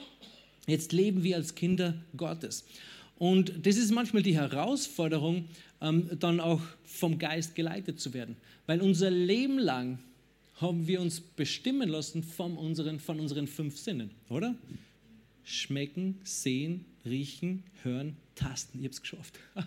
[0.66, 2.64] Jetzt leben wir als Kinder Gottes.
[3.16, 5.44] Und das ist manchmal die Herausforderung,
[5.80, 8.36] ähm, dann auch vom Geist geleitet zu werden.
[8.66, 10.00] Weil unser Leben lang
[10.62, 14.54] haben wir uns bestimmen lassen von unseren, von unseren fünf Sinnen, oder?
[15.44, 18.78] Schmecken, sehen, riechen, hören, tasten.
[18.78, 19.38] Ich habe es geschafft.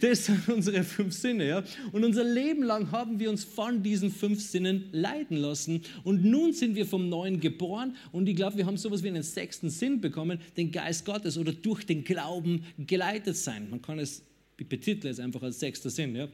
[0.00, 1.46] Das sind unsere fünf Sinne.
[1.46, 1.64] Ja?
[1.92, 5.82] Und unser Leben lang haben wir uns von diesen fünf Sinnen leiten lassen.
[6.04, 7.96] Und nun sind wir vom Neuen geboren.
[8.12, 11.52] Und ich glaube, wir haben sowas wie einen sechsten Sinn bekommen, den Geist Gottes oder
[11.52, 13.68] durch den Glauben geleitet sein.
[13.70, 14.22] Man kann es,
[14.56, 16.16] ich betitle es einfach als sechster Sinn.
[16.16, 16.28] Ja?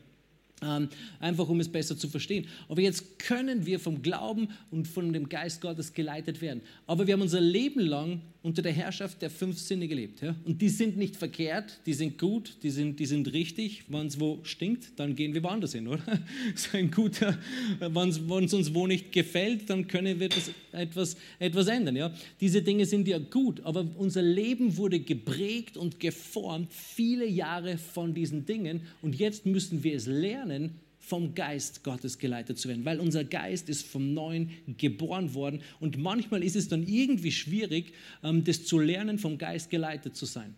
[0.63, 0.89] Ähm,
[1.21, 2.47] einfach um es besser zu verstehen.
[2.69, 6.63] Aber jetzt können wir vom Glauben und von dem Geist Gottes geleitet werden.
[6.87, 10.23] Aber wir haben unser Leben lang unter der Herrschaft der fünf Sinne gelebt.
[10.23, 10.37] Ja?
[10.45, 13.83] Und die sind nicht verkehrt, die sind gut, die sind, die sind richtig.
[13.89, 16.01] Wenn es wo stinkt, dann gehen wir woanders hin, oder?
[16.53, 17.37] Das ein guter,
[17.81, 21.97] wenn es uns wo nicht gefällt, dann können wir das etwas, etwas ändern.
[21.97, 22.15] Ja?
[22.41, 28.15] Diese Dinge sind ja gut, aber unser Leben wurde geprägt und geformt viele Jahre von
[28.15, 32.99] diesen Dingen und jetzt müssen wir es lernen, vom Geist Gottes geleitet zu werden, weil
[32.99, 37.93] unser Geist ist vom Neuen geboren worden und manchmal ist es dann irgendwie schwierig,
[38.25, 40.55] ähm, das zu lernen, vom Geist geleitet zu sein.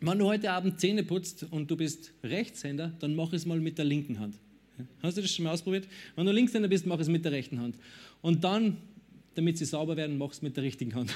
[0.00, 3.76] Wenn du heute Abend Zähne putzt und du bist Rechtshänder, dann mach es mal mit
[3.76, 4.36] der linken Hand.
[5.02, 5.88] Hast du das schon mal ausprobiert?
[6.14, 7.76] Wenn du Linkshänder bist, mach es mit der rechten Hand.
[8.20, 8.76] Und dann,
[9.34, 11.12] damit sie sauber werden, mach es mit der richtigen Hand.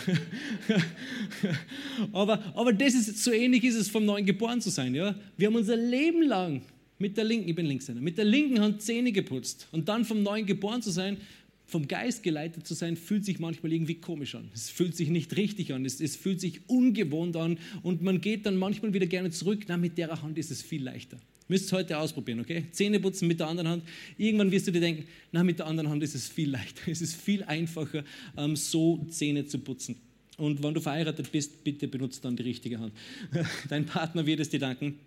[2.13, 4.95] aber, aber das ist, so ähnlich ist es vom Neuen geboren zu sein.
[4.95, 5.15] Ja?
[5.37, 6.63] Wir haben unser Leben lang
[6.99, 10.23] mit der linken, ich bin Linkshänder, mit der linken Hand Zähne geputzt und dann vom
[10.23, 11.19] Neuen geboren zu sein,
[11.67, 14.49] vom Geist geleitet zu sein, fühlt sich manchmal irgendwie komisch an.
[14.55, 18.47] Es fühlt sich nicht richtig an, es, es fühlt sich ungewohnt an und man geht
[18.47, 21.19] dann manchmal wieder gerne zurück, na, mit der Hand ist es viel leichter.
[21.49, 22.65] Müsst es heute ausprobieren, okay?
[22.73, 23.85] Zähne putzen mit der anderen Hand.
[24.19, 26.83] Irgendwann wirst du dir denken, na, mit der anderen Hand ist es viel leichter.
[26.91, 28.05] Es ist viel einfacher,
[28.37, 29.97] ähm, so Zähne zu putzen.
[30.39, 32.93] Und wenn du verheiratet bist, bitte benutze dann die richtige Hand.
[33.69, 34.99] Dein Partner wird es dir danken.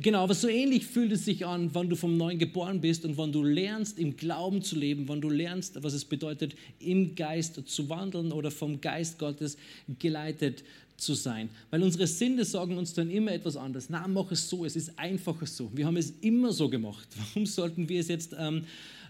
[0.00, 3.16] Genau, aber so ähnlich fühlt es sich an, wenn du vom Neuen geboren bist und
[3.16, 7.60] wenn du lernst, im Glauben zu leben, wenn du lernst, was es bedeutet, im Geist
[7.66, 9.56] zu wandeln oder vom Geist Gottes
[9.98, 10.64] geleitet
[10.96, 11.48] zu sein.
[11.70, 13.88] Weil unsere Sinne sagen uns dann immer etwas anderes.
[13.90, 15.70] Na, mach es so, es ist einfacher so.
[15.74, 17.08] Wir haben es immer so gemacht.
[17.16, 18.64] Warum sollten wir es jetzt ähm,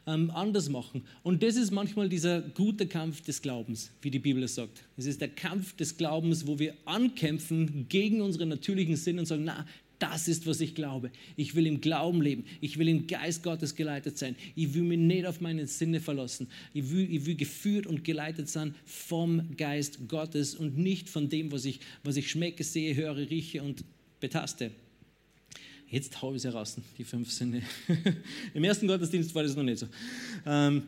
[0.07, 1.03] ähm, anders machen?
[1.23, 4.85] Und das ist manchmal dieser gute Kampf des Glaubens, wie die Bibel es sagt.
[4.97, 9.45] Es ist der Kampf des Glaubens, wo wir ankämpfen gegen unsere natürlichen Sinne und sagen,
[9.45, 9.67] na,
[10.05, 11.11] das ist, was ich glaube.
[11.35, 12.45] Ich will im Glauben leben.
[12.61, 14.37] Ich will im Geist Gottes geleitet sein.
[14.55, 16.49] Ich will mich nicht auf meine Sinne verlassen.
[16.75, 21.51] Ich will, ich will geführt und geleitet sein vom Geist Gottes und nicht von dem,
[21.53, 23.83] was ich, was ich schmecke, sehe, höre, rieche und
[24.21, 24.73] betaste.
[25.89, 27.63] Jetzt haue ich es heraus, die fünf Sinne.
[28.55, 29.87] Im ersten Gottesdienst war das noch nicht so.
[30.45, 30.83] Ähm,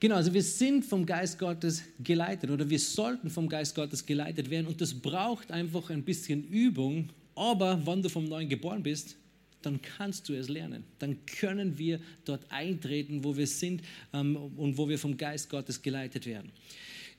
[0.00, 4.50] Genau, also wir sind vom Geist Gottes geleitet oder wir sollten vom Geist Gottes geleitet
[4.50, 9.16] werden und das braucht einfach ein bisschen Übung, aber wenn du vom Neuen geboren bist,
[9.62, 10.84] dann kannst du es lernen.
[10.98, 15.80] Dann können wir dort eintreten, wo wir sind ähm, und wo wir vom Geist Gottes
[15.80, 16.50] geleitet werden.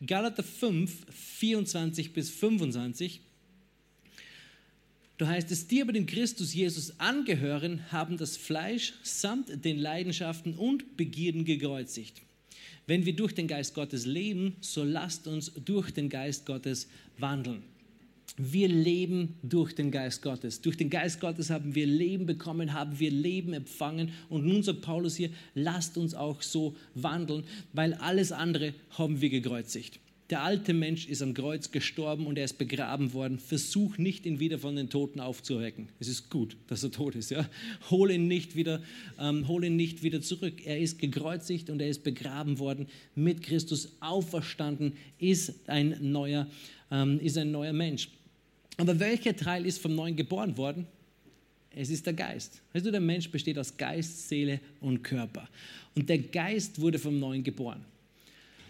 [0.06, 3.22] Galater 5, 24 bis 25.
[5.18, 10.56] Da heißt es, die aber dem Christus Jesus angehören, haben das Fleisch samt den Leidenschaften
[10.56, 12.22] und Begierden gekreuzigt.
[12.86, 17.64] Wenn wir durch den Geist Gottes leben, so lasst uns durch den Geist Gottes wandeln.
[18.38, 20.62] Wir leben durch den Geist Gottes.
[20.62, 24.12] Durch den Geist Gottes haben wir Leben bekommen, haben wir Leben empfangen.
[24.30, 29.30] Und nun sagt Paulus hier, lasst uns auch so wandeln, weil alles andere haben wir
[29.30, 30.00] gekreuzigt.
[30.32, 33.38] Der alte Mensch ist am Kreuz gestorben und er ist begraben worden.
[33.38, 35.90] Versuch nicht, ihn wieder von den Toten aufzuwecken.
[36.00, 37.30] Es ist gut, dass er tot ist.
[37.30, 37.48] Ja?
[37.92, 38.82] Hol, ihn nicht wieder,
[39.20, 40.66] ähm, hol ihn nicht wieder zurück.
[40.66, 42.88] Er ist gekreuzigt und er ist begraben worden.
[43.14, 46.48] Mit Christus auferstanden ist ein neuer,
[46.90, 48.10] ähm, ist ein neuer Mensch.
[48.78, 50.86] Aber welcher Teil ist vom Neuen geboren worden?
[51.78, 52.62] Es ist der Geist.
[52.74, 55.48] Weißt du, der Mensch besteht aus Geist, Seele und Körper.
[55.94, 57.84] Und der Geist wurde vom Neuen geboren.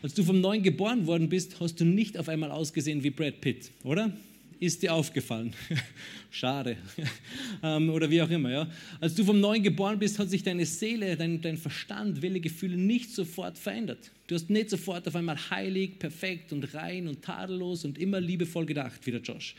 [0.02, 3.42] Als du vom Neuen geboren worden bist, hast du nicht auf einmal ausgesehen wie Brad
[3.42, 4.12] Pitt, oder?
[4.60, 5.54] Ist dir aufgefallen?
[6.32, 6.78] Schade.
[7.64, 8.50] ähm, oder wie auch immer.
[8.50, 8.70] Ja?
[9.02, 12.78] Als du vom Neuen geboren bist, hat sich deine Seele, dein, dein Verstand, Wille, Gefühle
[12.78, 14.12] nicht sofort verändert.
[14.28, 18.66] Du hast nicht sofort auf einmal heilig, perfekt und rein und tadellos und immer liebevoll
[18.66, 19.56] gedacht, wie der Josh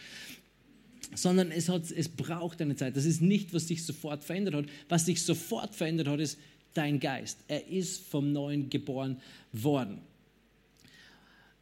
[1.15, 2.97] sondern es, hat, es braucht eine Zeit.
[2.97, 4.65] Das ist nicht, was sich sofort verändert hat.
[4.89, 6.39] Was sich sofort verändert hat, ist
[6.75, 7.39] dein Geist.
[7.49, 9.21] Er ist vom Neuen geboren
[9.53, 9.99] worden.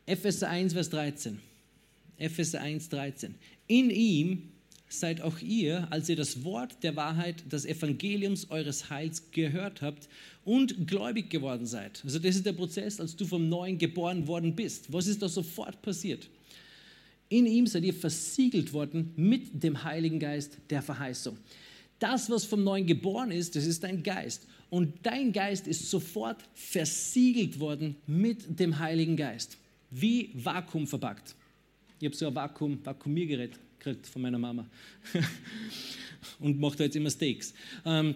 [0.06, 1.40] Epheser 1, Vers 13.
[2.18, 3.34] Epheser 1, 13.
[3.66, 4.50] In ihm
[4.88, 10.08] seid auch ihr, als ihr das Wort der Wahrheit, des Evangeliums eures Heils gehört habt
[10.44, 12.02] und gläubig geworden seid.
[12.04, 14.92] Also das ist der Prozess, als du vom Neuen geboren worden bist.
[14.92, 16.28] Was ist da sofort passiert?
[17.34, 21.36] In ihm seid ihr versiegelt worden mit dem Heiligen Geist der Verheißung.
[21.98, 24.46] Das, was vom Neuen geboren ist, das ist dein Geist.
[24.70, 29.58] Und dein Geist ist sofort versiegelt worden mit dem Heiligen Geist
[29.90, 31.34] wie Vakuum verpackt.
[31.98, 34.64] Ich habe so ein Vakuum, Vakuumiergerät gekriegt von meiner Mama
[36.38, 37.52] und mache da jetzt immer Steaks.
[37.84, 38.14] Ähm,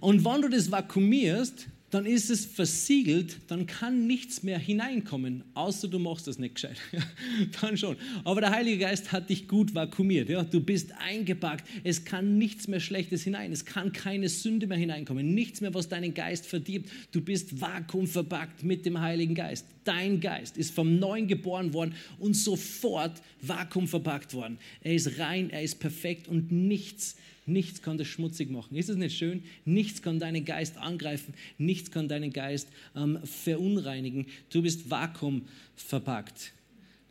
[0.00, 5.86] und wenn du das vakuumierst, dann ist es versiegelt, dann kann nichts mehr hineinkommen, außer
[5.86, 6.76] du machst das nicht gescheit.
[7.60, 7.96] dann schon.
[8.24, 10.28] Aber der Heilige Geist hat dich gut vakuumiert.
[10.28, 10.42] Ja?
[10.42, 11.64] Du bist eingepackt.
[11.84, 13.52] Es kann nichts mehr Schlechtes hinein.
[13.52, 15.32] Es kann keine Sünde mehr hineinkommen.
[15.32, 16.90] Nichts mehr, was deinen Geist verdirbt.
[17.12, 19.66] Du bist vakuumverpackt mit dem Heiligen Geist.
[19.84, 24.58] Dein Geist ist vom Neuen geboren worden und sofort vakuumverpackt worden.
[24.82, 27.14] Er ist rein, er ist perfekt und nichts
[27.46, 28.76] Nichts kann das schmutzig machen.
[28.76, 29.44] Ist es nicht schön?
[29.64, 31.32] Nichts kann deinen Geist angreifen.
[31.58, 34.26] Nichts kann deinen Geist ähm, verunreinigen.
[34.50, 35.42] Du bist Vakuum
[35.76, 36.52] verpackt.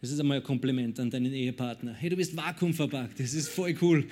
[0.01, 1.93] Das ist einmal ein Kompliment an deinen Ehepartner.
[1.93, 3.19] Hey, du bist Vakuum verpackt.
[3.19, 4.05] Das ist voll cool.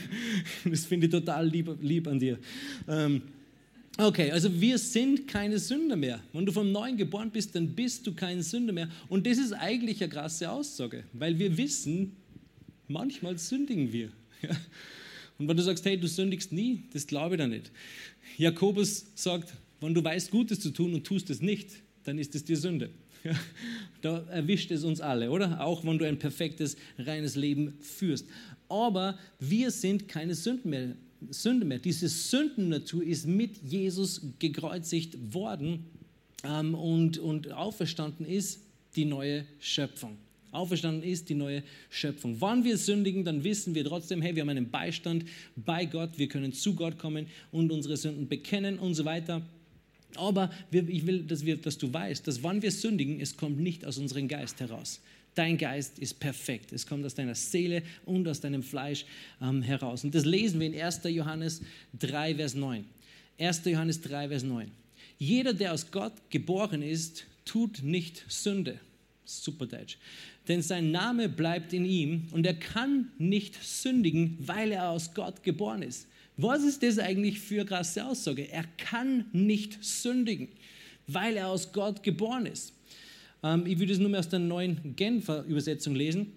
[0.64, 2.38] das finde ich total lieb, lieb an dir.
[2.88, 3.22] Ähm,
[3.96, 6.20] okay, also wir sind keine Sünder mehr.
[6.32, 8.90] Wenn du vom Neuen geboren bist, dann bist du kein Sünder mehr.
[9.08, 12.16] Und das ist eigentlich eine krasse Aussage, weil wir wissen,
[12.88, 14.10] manchmal sündigen wir.
[15.42, 17.72] Und wenn du sagst, hey, du sündigst nie, das glaube ich da nicht.
[18.38, 21.70] Jakobus sagt, wenn du weißt, Gutes zu tun und tust es nicht,
[22.04, 22.90] dann ist es dir Sünde.
[23.24, 23.38] Ja,
[24.00, 25.64] da erwischt es uns alle, oder?
[25.64, 28.26] Auch wenn du ein perfektes, reines Leben führst.
[28.68, 30.96] Aber wir sind keine Sünden mehr.
[31.30, 31.78] Sünde mehr.
[31.78, 35.84] Diese Sündennatur ist mit Jesus gekreuzigt worden
[36.42, 38.64] ähm, und, und auferstanden ist
[38.96, 40.16] die neue Schöpfung.
[40.52, 42.36] Auferstanden ist die neue Schöpfung.
[42.40, 45.24] Wann wir sündigen, dann wissen wir trotzdem, hey, wir haben einen Beistand
[45.56, 49.42] bei Gott, wir können zu Gott kommen und unsere Sünden bekennen und so weiter.
[50.14, 53.86] Aber ich will, dass, wir, dass du weißt, dass wann wir sündigen, es kommt nicht
[53.86, 55.00] aus unserem Geist heraus.
[55.34, 56.72] Dein Geist ist perfekt.
[56.72, 59.06] Es kommt aus deiner Seele und aus deinem Fleisch
[59.40, 60.04] ähm, heraus.
[60.04, 61.00] Und das lesen wir in 1.
[61.04, 61.62] Johannes
[61.98, 62.84] 3, Vers 9.
[63.38, 63.62] 1.
[63.64, 64.70] Johannes 3, Vers 9.
[65.18, 68.78] Jeder, der aus Gott geboren ist, tut nicht Sünde.
[69.24, 69.96] Super Deutsch
[70.48, 75.42] denn sein Name bleibt in ihm und er kann nicht sündigen, weil er aus Gott
[75.42, 76.08] geboren ist.
[76.36, 78.50] Was ist das eigentlich für eine krasse Aussage?
[78.50, 80.48] Er kann nicht sündigen,
[81.06, 82.72] weil er aus Gott geboren ist.
[83.42, 86.32] Ähm, ich würde es nur mehr aus der neuen Genfer Übersetzung lesen.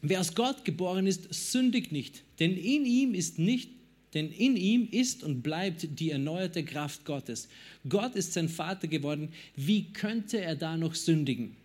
[0.00, 3.70] Wer aus Gott geboren ist, sündigt nicht, denn in ihm ist nicht
[4.14, 7.48] denn in ihm ist und bleibt die erneuerte Kraft Gottes.
[7.88, 9.30] Gott ist sein Vater geworden.
[9.56, 11.56] Wie könnte er da noch sündigen?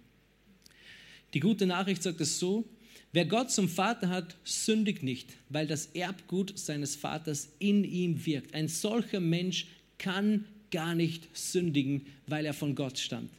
[1.33, 2.65] Die gute Nachricht sagt es so,
[3.11, 8.53] wer Gott zum Vater hat, sündigt nicht, weil das Erbgut seines Vaters in ihm wirkt.
[8.53, 13.31] Ein solcher Mensch kann gar nicht sündigen, weil er von Gott stammt.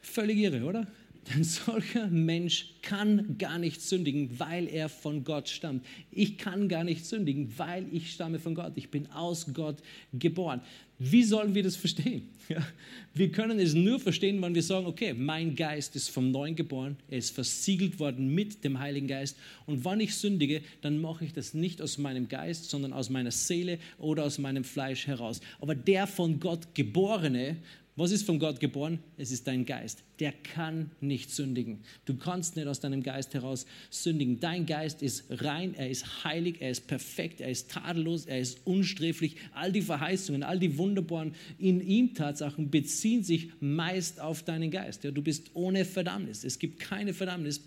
[0.00, 0.86] Völlig irre, oder?
[1.34, 5.84] Ein solcher Mensch kann gar nicht sündigen, weil er von Gott stammt.
[6.10, 8.72] Ich kann gar nicht sündigen, weil ich stamme von Gott.
[8.76, 10.62] Ich bin aus Gott geboren.
[10.98, 12.28] Wie sollen wir das verstehen?
[12.48, 12.66] Ja,
[13.12, 16.96] wir können es nur verstehen, wenn wir sagen, okay, mein Geist ist vom Neuen geboren,
[17.10, 19.36] er ist versiegelt worden mit dem Heiligen Geist
[19.66, 23.32] und wenn ich sündige, dann mache ich das nicht aus meinem Geist, sondern aus meiner
[23.32, 25.42] Seele oder aus meinem Fleisch heraus.
[25.60, 27.58] Aber der von Gott geborene
[27.98, 29.00] Was ist von Gott geboren?
[29.16, 30.04] Es ist dein Geist.
[30.20, 31.80] Der kann nicht sündigen.
[32.04, 34.38] Du kannst nicht aus deinem Geist heraus sündigen.
[34.38, 38.64] Dein Geist ist rein, er ist heilig, er ist perfekt, er ist tadellos, er ist
[38.64, 39.34] unsträflich.
[39.52, 45.02] All die Verheißungen, all die wunderbaren in ihm Tatsachen beziehen sich meist auf deinen Geist.
[45.02, 46.44] Ja, du bist ohne Verdammnis.
[46.44, 47.62] Es gibt keine Verdammnis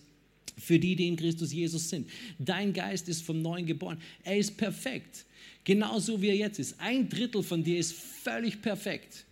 [0.58, 2.10] für die, die in Christus Jesus sind.
[2.40, 3.98] Dein Geist ist vom Neuen geboren.
[4.24, 5.26] Er ist perfekt.
[5.66, 6.80] Genauso wie er jetzt ist.
[6.80, 9.26] Ein Drittel von dir ist völlig perfekt.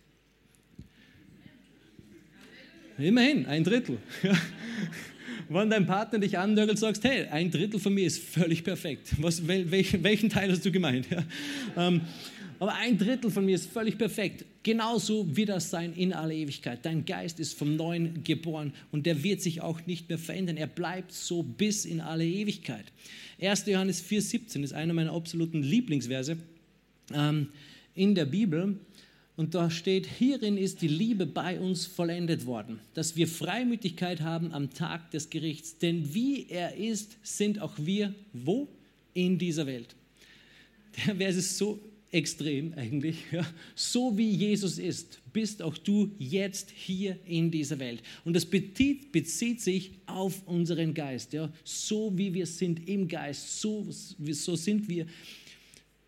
[3.00, 3.98] Immerhin, ein Drittel.
[5.48, 9.14] Wenn dein Partner dich andörgelt, sagst, hey, ein Drittel von mir ist völlig perfekt.
[9.18, 11.08] Was, welchen, welchen Teil hast du gemeint?
[11.10, 11.24] Ja.
[11.76, 12.02] Ähm,
[12.60, 14.44] aber ein Drittel von mir ist völlig perfekt.
[14.62, 16.80] Genauso wird das sein in aller Ewigkeit.
[16.82, 20.58] Dein Geist ist vom Neuen geboren und der wird sich auch nicht mehr verändern.
[20.58, 22.84] Er bleibt so bis in alle Ewigkeit.
[23.40, 23.64] 1.
[23.66, 26.36] Johannes 4,17 ist einer meiner absoluten Lieblingsverse
[27.14, 27.48] ähm,
[27.94, 28.76] in der Bibel.
[29.40, 34.52] Und da steht, hierin ist die Liebe bei uns vollendet worden, dass wir Freimütigkeit haben
[34.52, 35.78] am Tag des Gerichts.
[35.78, 38.68] Denn wie er ist, sind auch wir wo?
[39.14, 39.96] In dieser Welt.
[41.06, 41.80] Der Vers ist so
[42.12, 43.16] extrem eigentlich.
[43.32, 43.50] Ja.
[43.74, 48.02] So wie Jesus ist, bist auch du jetzt hier in dieser Welt.
[48.26, 51.32] Und das bezieht, sich auf unseren Geist.
[51.32, 51.50] Ja.
[51.64, 55.06] So wie wir sind im Geist, so, so sind wir.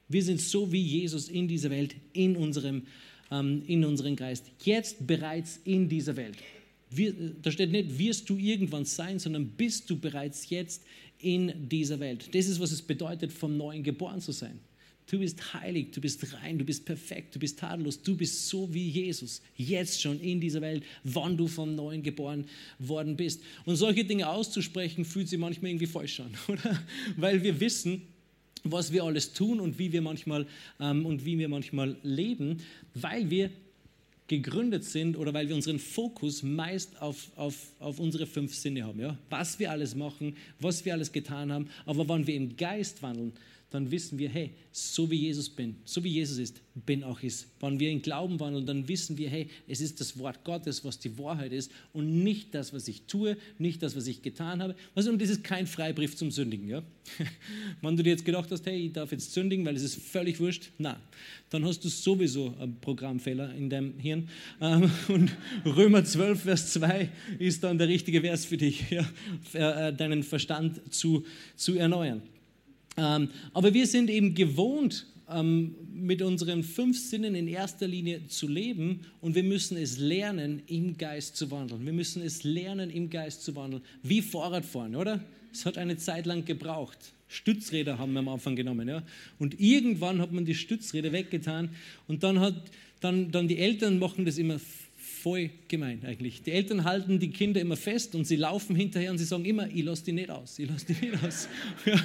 [0.07, 2.83] Wir sind so wie Jesus in dieser Welt, in unserem,
[3.33, 4.45] ähm, in unserem Geist.
[4.62, 6.37] Jetzt bereits in dieser Welt.
[6.90, 10.85] Wir, da steht nicht, wirst du irgendwann sein, sondern bist du bereits jetzt
[11.18, 12.29] in dieser Welt.
[12.35, 14.61] Das ist, was es bedeutet, vom Neuen geboren zu sein.
[15.07, 18.73] Du bist heilig, du bist rein, du bist perfekt, du bist tadellos, du bist so
[18.73, 22.47] wie Jesus, jetzt schon in dieser Welt, wann du vom Neuen geboren
[22.79, 23.42] worden bist.
[23.64, 26.83] Und solche Dinge auszusprechen, fühlt sich manchmal irgendwie falsch an, oder?
[27.16, 28.03] Weil wir wissen,
[28.64, 30.46] was wir alles tun und wie wir manchmal,
[30.81, 32.59] ähm, und wie wir manchmal leben,
[32.94, 33.51] weil wir
[34.29, 39.01] gegründet sind oder weil wir unseren Fokus meist auf, auf, auf unsere fünf Sinne haben.
[39.01, 39.18] Ja?
[39.29, 41.68] Was wir alles machen, was wir alles getan haben.
[41.85, 43.33] Aber wenn wir im Geist wandeln,
[43.72, 47.46] dann wissen wir, hey, so wie Jesus bin, so wie Jesus ist, bin auch ich.
[47.61, 50.98] Wenn wir in Glauben wandeln, dann wissen wir, hey, es ist das Wort Gottes, was
[50.98, 54.74] die Wahrheit ist und nicht das, was ich tue, nicht das, was ich getan habe.
[54.94, 56.68] Also, und das ist kein Freibrief zum Sündigen.
[56.68, 56.82] Ja?
[57.80, 60.38] Wenn du dir jetzt gedacht hast, hey, ich darf jetzt sündigen, weil es ist völlig
[60.38, 61.00] wurscht, na,
[61.48, 64.28] dann hast du sowieso einen Programmfehler in deinem Hirn.
[64.61, 69.06] Ähm, und Römer 12, Vers 2 ist dann der richtige Vers für dich, ja?
[69.54, 71.24] Äh, deinen Verstand zu,
[71.56, 72.22] zu erneuern.
[72.96, 78.48] Ähm, aber wir sind eben gewohnt, ähm, mit unseren fünf Sinnen in erster Linie zu
[78.48, 81.87] leben und wir müssen es lernen, im Geist zu wandeln.
[81.87, 83.83] Wir müssen es lernen, im Geist zu wandeln.
[84.02, 85.20] Wie Fahrradfahren, oder?
[85.52, 86.98] Es hat eine Zeit lang gebraucht.
[87.28, 88.88] Stützräder haben wir am Anfang genommen.
[88.88, 89.02] Ja?
[89.38, 91.70] Und irgendwann hat man die Stützräder weggetan
[92.09, 92.55] und dann hat
[93.02, 94.61] dann, dann die Eltern machen das immer
[95.22, 96.42] voll gemein eigentlich.
[96.42, 99.68] Die Eltern halten die Kinder immer fest und sie laufen hinterher und sie sagen immer,
[99.68, 101.48] ich lasse die nicht aus, ich lasse die nicht aus.
[101.85, 101.96] Ja.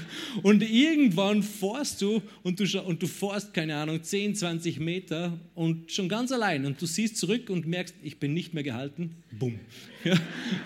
[0.43, 5.91] Und irgendwann fährst du und du, und du fährst, keine Ahnung, 10, 20 Meter und
[5.91, 9.59] schon ganz allein und du siehst zurück und merkst, ich bin nicht mehr gehalten, bumm.
[10.03, 10.15] Ja.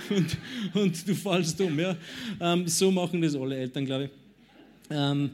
[0.10, 0.38] Und,
[0.76, 1.80] und du fallst um.
[1.80, 1.98] Ja.
[2.40, 4.10] Ähm, so machen das alle Eltern, glaube ich.
[4.92, 5.32] Ähm,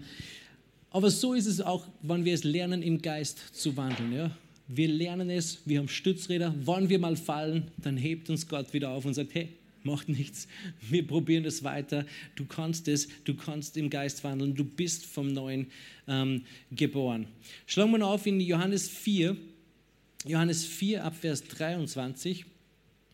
[0.91, 4.13] aber so ist es auch, wenn wir es lernen, im Geist zu wandeln.
[4.13, 4.32] Ja?
[4.67, 6.53] Wir lernen es, wir haben Stützräder.
[6.63, 9.49] Wann wir mal fallen, dann hebt uns Gott wieder auf und sagt, hey,
[9.84, 10.47] macht nichts,
[10.89, 12.06] wir probieren das weiter.
[12.36, 15.67] Du kannst es, du kannst im Geist wandeln, du bist vom Neuen
[16.08, 17.27] ähm, geboren.
[17.65, 19.38] Schlagen wir auf in Johannes 4,
[20.25, 22.45] Johannes 4 ab Vers 23.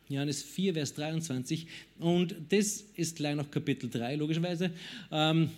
[0.09, 1.67] Johannes 4, Vers 23.
[1.99, 4.71] Und das ist gleich noch Kapitel 3, logischerweise.
[5.11, 5.49] Ähm,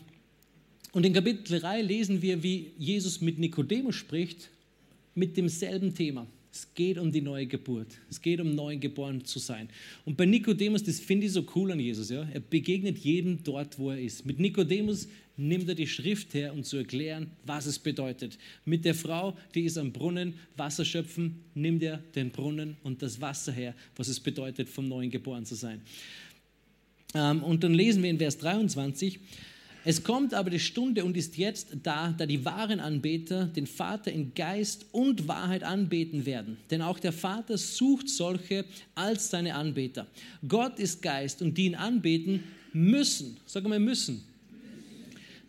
[0.91, 4.49] und in Kapitel 3 lesen wir, wie Jesus mit Nikodemus spricht
[5.15, 6.27] mit demselben Thema.
[6.51, 7.87] Es geht um die neue Geburt.
[8.09, 9.67] Es geht um neu geboren zu sein.
[10.05, 12.09] Und bei Nikodemus, das finde ich so cool an Jesus.
[12.09, 12.25] Ja?
[12.31, 14.25] Er begegnet jedem dort, wo er ist.
[14.25, 18.37] Mit Nikodemus nimmt er die Schrift her, um zu erklären, was es bedeutet.
[18.63, 23.19] Mit der Frau, die ist am Brunnen, Wasser schöpfen, nimmt er den Brunnen und das
[23.19, 25.81] Wasser her, was es bedeutet, vom Neuen geboren zu sein.
[27.13, 29.19] Ähm, und dann lesen wir in Vers 23,
[29.87, 34.11] es kommt aber die Stunde und ist jetzt da, da die wahren Anbeter den Vater
[34.11, 36.57] in Geist und Wahrheit anbeten werden.
[36.71, 38.65] Denn auch der Vater sucht solche
[38.95, 40.07] als seine Anbeter.
[40.47, 44.23] Gott ist Geist und die ihn anbeten müssen, sagen wir müssen,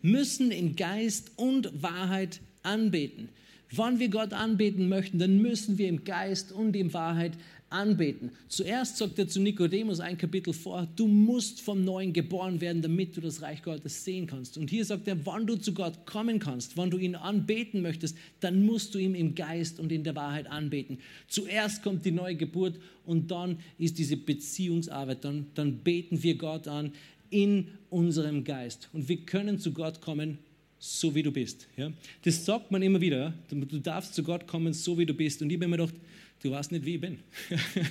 [0.03, 3.29] müssen in Geist und Wahrheit anbeten.
[3.71, 7.33] Wann wir Gott anbeten möchten, dann müssen wir im Geist und in Wahrheit
[7.69, 8.31] anbeten.
[8.47, 13.17] Zuerst sagt er zu Nikodemus ein Kapitel vor, du musst vom Neuen geboren werden, damit
[13.17, 14.57] du das Reich Gottes sehen kannst.
[14.57, 18.17] Und hier sagt er, wann du zu Gott kommen kannst, wann du ihn anbeten möchtest,
[18.39, 20.99] dann musst du ihm im Geist und in der Wahrheit anbeten.
[21.27, 26.67] Zuerst kommt die neue Geburt und dann ist diese Beziehungsarbeit, dann, dann beten wir Gott
[26.67, 26.93] an
[27.29, 28.89] in unserem Geist.
[28.93, 30.37] Und wir können zu Gott kommen,
[30.79, 31.67] so wie du bist.
[31.75, 31.91] Ja?
[32.23, 33.33] Das sagt man immer wieder.
[33.49, 35.41] Du darfst zu Gott kommen, so wie du bist.
[35.41, 35.95] Und ich habe mir gedacht,
[36.43, 37.19] du weißt nicht, wie ich bin.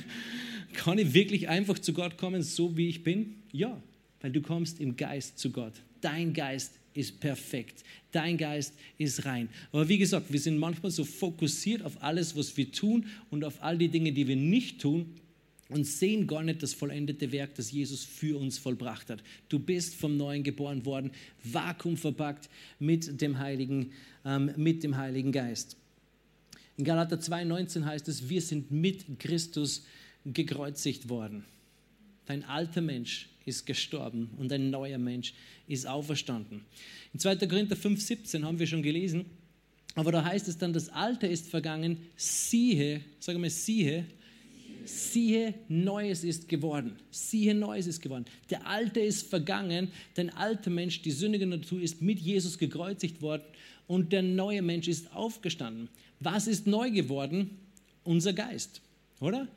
[0.72, 3.36] Kann ich wirklich einfach zu Gott kommen, so wie ich bin?
[3.52, 3.80] Ja,
[4.20, 5.72] weil du kommst im Geist zu Gott.
[6.00, 7.84] Dein Geist ist perfekt.
[8.12, 9.48] Dein Geist ist rein.
[9.72, 13.62] Aber wie gesagt, wir sind manchmal so fokussiert auf alles, was wir tun und auf
[13.62, 15.14] all die Dinge, die wir nicht tun
[15.68, 19.22] und sehen gar nicht das vollendete Werk, das Jesus für uns vollbracht hat.
[19.48, 21.10] Du bist vom Neuen geboren worden,
[21.42, 23.92] vakuumverpackt mit dem Heiligen,
[24.24, 25.76] ähm, mit dem Heiligen Geist.
[26.76, 29.84] In Galater 2,19 heißt es, wir sind mit Christus
[30.24, 31.44] gekreuzigt worden.
[32.26, 35.32] Dein alter Mensch ist gestorben und ein neuer Mensch
[35.68, 36.62] ist auferstanden.
[37.14, 37.36] In 2.
[37.46, 39.24] Korinther 5,17 haben wir schon gelesen,
[39.94, 44.04] aber da heißt es dann, das Alte ist vergangen, siehe, sage mal, siehe,
[44.84, 46.96] siehe, Neues ist geworden.
[47.10, 48.26] Siehe, Neues ist geworden.
[48.50, 53.44] Der Alte ist vergangen, dein alter Mensch, die sündige Natur ist mit Jesus gekreuzigt worden
[53.86, 55.88] und der neue Mensch ist aufgestanden.
[56.20, 57.58] Was ist neu geworden?
[58.04, 58.80] Unser Geist,
[59.20, 59.48] oder?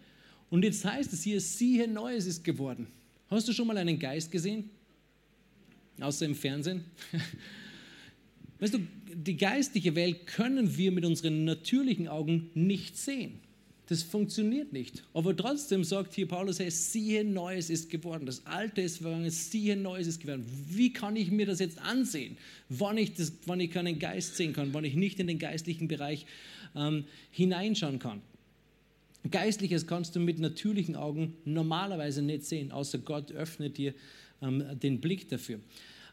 [0.49, 2.87] Und jetzt heißt es hier, siehe, Neues ist geworden.
[3.29, 4.69] Hast du schon mal einen Geist gesehen?
[5.99, 6.83] Außer im Fernsehen?
[8.59, 8.79] Weißt du,
[9.13, 13.39] die geistliche Welt können wir mit unseren natürlichen Augen nicht sehen.
[13.89, 15.03] Das funktioniert nicht.
[15.15, 18.27] Aber trotzdem sagt hier Paulus, hey, siehe, Neues ist geworden.
[18.27, 20.45] Das Alte ist vergangen, siehe, Neues ist geworden.
[20.69, 22.37] Wie kann ich mir das jetzt ansehen,
[22.69, 25.87] wann ich, das, wann ich keinen Geist sehen kann, wann ich nicht in den geistlichen
[25.87, 26.27] Bereich
[26.75, 28.21] ähm, hineinschauen kann?
[29.31, 33.95] Geistliches kannst du mit natürlichen Augen normalerweise nicht sehen, außer Gott öffnet dir
[34.43, 35.61] ähm, den Blick dafür.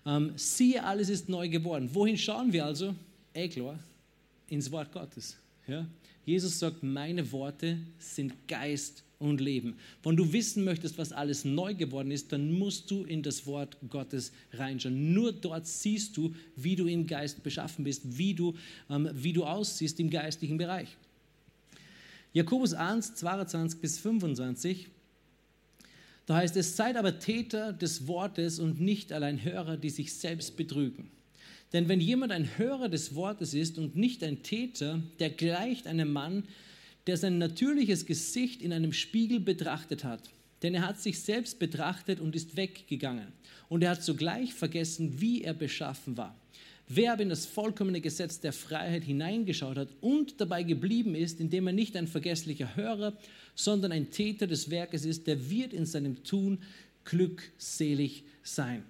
[0.06, 1.90] Ähm, siehe, alles ist neu geworden.
[1.92, 2.94] Wohin schauen wir also?
[3.34, 3.78] Eh klar,
[4.48, 5.36] ins Wort Gottes.
[5.68, 5.86] Ja?
[6.26, 9.76] Jesus sagt, meine Worte sind Geist und Leben.
[10.02, 13.76] Wenn du wissen möchtest, was alles neu geworden ist, dann musst du in das Wort
[13.88, 15.14] Gottes reinschauen.
[15.14, 18.54] Nur dort siehst du, wie du im Geist beschaffen bist, wie du,
[18.90, 20.96] ähm, wie du aussiehst im geistlichen Bereich.
[22.32, 24.88] Jakobus 1, 22 bis 25,
[26.26, 30.56] da heißt es, seid aber Täter des Wortes und nicht allein Hörer, die sich selbst
[30.56, 31.08] betrügen.
[31.72, 36.12] Denn wenn jemand ein Hörer des Wortes ist und nicht ein Täter, der gleicht einem
[36.12, 36.44] Mann,
[37.06, 40.30] der sein natürliches Gesicht in einem Spiegel betrachtet hat.
[40.62, 43.28] Denn er hat sich selbst betrachtet und ist weggegangen.
[43.68, 46.34] Und er hat sogleich vergessen, wie er beschaffen war.
[46.88, 51.66] Wer aber in das vollkommene Gesetz der Freiheit hineingeschaut hat und dabei geblieben ist, indem
[51.66, 53.12] er nicht ein vergesslicher Hörer,
[53.56, 56.58] sondern ein Täter des Werkes ist, der wird in seinem Tun
[57.04, 58.84] glückselig sein.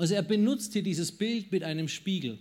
[0.00, 2.38] Also er benutzt hier dieses Bild mit einem Spiegel.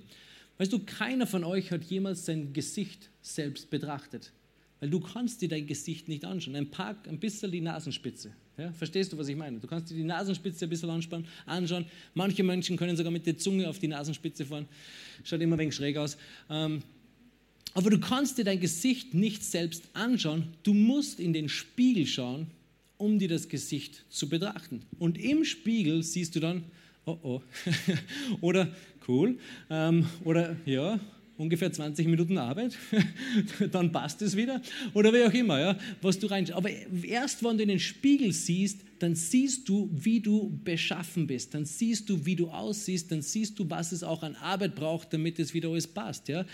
[0.57, 4.31] Weißt du, keiner von euch hat jemals sein Gesicht selbst betrachtet.
[4.79, 6.55] Weil du kannst dir dein Gesicht nicht anschauen.
[6.55, 8.31] Ein, paar, ein bisschen die Nasenspitze.
[8.57, 9.59] Ja, verstehst du, was ich meine?
[9.59, 11.85] Du kannst dir die Nasenspitze ein bisschen anspannen, anschauen.
[12.13, 14.65] Manche Menschen können sogar mit der Zunge auf die Nasenspitze fahren.
[15.25, 16.15] Schaut immer ein wenig schräg aus.
[16.49, 16.81] Ähm,
[17.73, 20.47] aber du kannst dir dein Gesicht nicht selbst anschauen.
[20.63, 22.47] Du musst in den Spiegel schauen,
[22.97, 24.83] um dir das Gesicht zu betrachten.
[24.97, 26.63] Und im Spiegel siehst du dann,
[27.05, 27.41] oh oh.
[28.41, 28.73] oder
[29.07, 29.37] cool.
[29.69, 30.99] Ähm, oder ja,
[31.39, 32.77] ungefähr 20 Minuten Arbeit,
[33.71, 34.61] dann passt es wieder.
[34.93, 36.51] Oder wie auch immer, ja, was du rein.
[36.51, 36.69] Aber
[37.03, 41.53] erst wenn du in den Spiegel siehst, dann siehst du, wie du beschaffen bist.
[41.53, 43.09] Dann siehst du, wie du aussiehst.
[43.11, 46.27] Dann siehst du, was es auch an Arbeit braucht, damit es wieder alles passt.
[46.27, 46.45] Ja?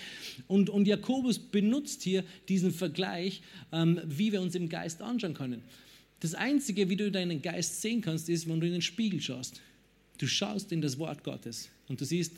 [0.48, 3.41] Und, und Jakobus benutzt hier diesen Vergleich,
[3.72, 5.64] ähm, wie wir uns im Geist anschauen können.
[6.20, 9.62] Das Einzige, wie du deinen Geist sehen kannst, ist, wenn du in den Spiegel schaust.
[10.18, 12.34] Du schaust in das Wort Gottes und du siehst,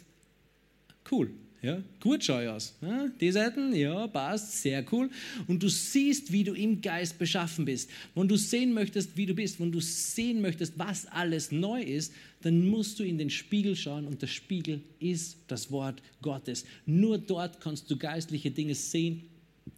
[1.12, 2.76] cool, ja, gut schau ich aus.
[2.82, 5.10] Ja, die Seiten, ja, passt, sehr cool.
[5.48, 7.90] Und du siehst, wie du im Geist beschaffen bist.
[8.14, 12.14] Wenn du sehen möchtest, wie du bist, wenn du sehen möchtest, was alles neu ist,
[12.42, 16.64] dann musst du in den Spiegel schauen und der Spiegel ist das Wort Gottes.
[16.86, 19.24] Nur dort kannst du geistliche Dinge sehen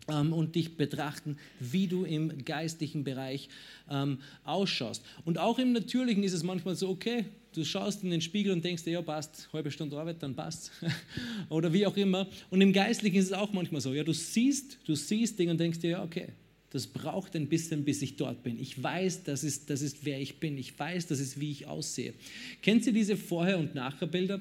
[0.09, 3.47] ähm, und dich betrachten, wie du im geistlichen Bereich
[3.89, 5.01] ähm, ausschaust.
[5.23, 7.23] Und auch im Natürlichen ist es manchmal so, okay,
[7.53, 10.71] du schaust in den Spiegel und denkst dir, ja, passt, halbe Stunde Arbeit, dann passt.
[11.49, 12.27] Oder wie auch immer.
[12.49, 15.59] Und im Geistlichen ist es auch manchmal so, ja, du siehst, du siehst Dinge und
[15.59, 16.27] denkst dir, ja, okay,
[16.71, 18.59] das braucht ein bisschen, bis ich dort bin.
[18.59, 20.57] Ich weiß, das ist, das ist wer ich bin.
[20.57, 22.13] Ich weiß, das ist, wie ich aussehe.
[22.61, 24.39] Kennt ihr diese Vorher- und Nachher-Bilder?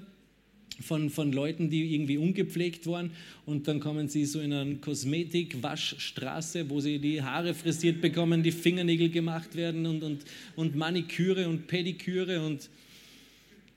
[0.81, 3.11] von, von Leuten, die irgendwie ungepflegt waren
[3.47, 8.53] und dann kommen sie so in eine Kosmetik-Waschstraße, wo sie die Haare frisiert bekommen, die
[8.53, 10.25] Fingernägel gemacht werden und, und,
[10.57, 12.69] und Maniküre und Pediküre und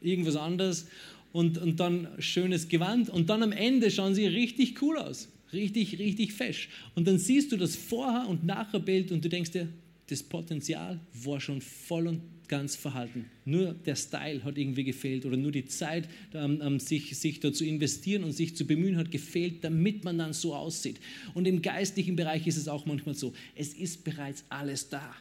[0.02, 0.88] irgendwas anderes
[1.32, 6.00] und, und dann schönes Gewand und dann am Ende schauen sie richtig cool aus, richtig,
[6.00, 6.70] richtig fesch.
[6.96, 9.70] Und dann siehst du das Vorher- und Nachher-Bild und du denkst dir,
[10.08, 12.22] das Potenzial war schon voll und
[12.52, 13.26] ganz verhalten.
[13.46, 17.64] Nur der Style hat irgendwie gefehlt oder nur die Zeit, ähm, sich, sich da zu
[17.64, 21.00] investieren und sich zu bemühen, hat gefehlt, damit man dann so aussieht.
[21.34, 25.16] Und im geistlichen Bereich ist es auch manchmal so, es ist bereits alles da.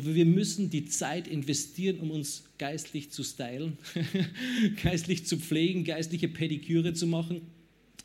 [0.00, 3.76] Aber wir müssen die Zeit investieren, um uns geistlich zu stylen,
[4.82, 7.42] geistlich zu pflegen, geistliche Pediküre zu machen,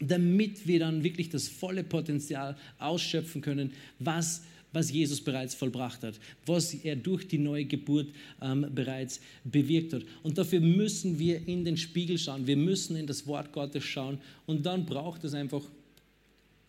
[0.02, 4.42] damit wir dann wirklich das volle Potenzial ausschöpfen können, was
[4.74, 8.10] was Jesus bereits vollbracht hat, was er durch die neue Geburt
[8.42, 10.04] ähm, bereits bewirkt hat.
[10.22, 14.18] Und dafür müssen wir in den Spiegel schauen, wir müssen in das Wort Gottes schauen
[14.46, 15.62] und dann braucht es einfach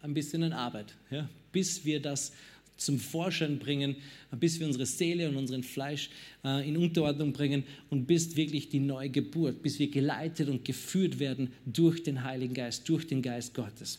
[0.03, 2.31] ein bisschen Arbeit, ja, bis wir das
[2.77, 3.97] zum Vorschein bringen,
[4.39, 6.11] bis wir unsere Seele und unseren Fleisch
[6.45, 11.19] äh, in Unterordnung bringen und bis wirklich die neue Geburt, bis wir geleitet und geführt
[11.19, 13.99] werden durch den Heiligen Geist, durch den Geist Gottes.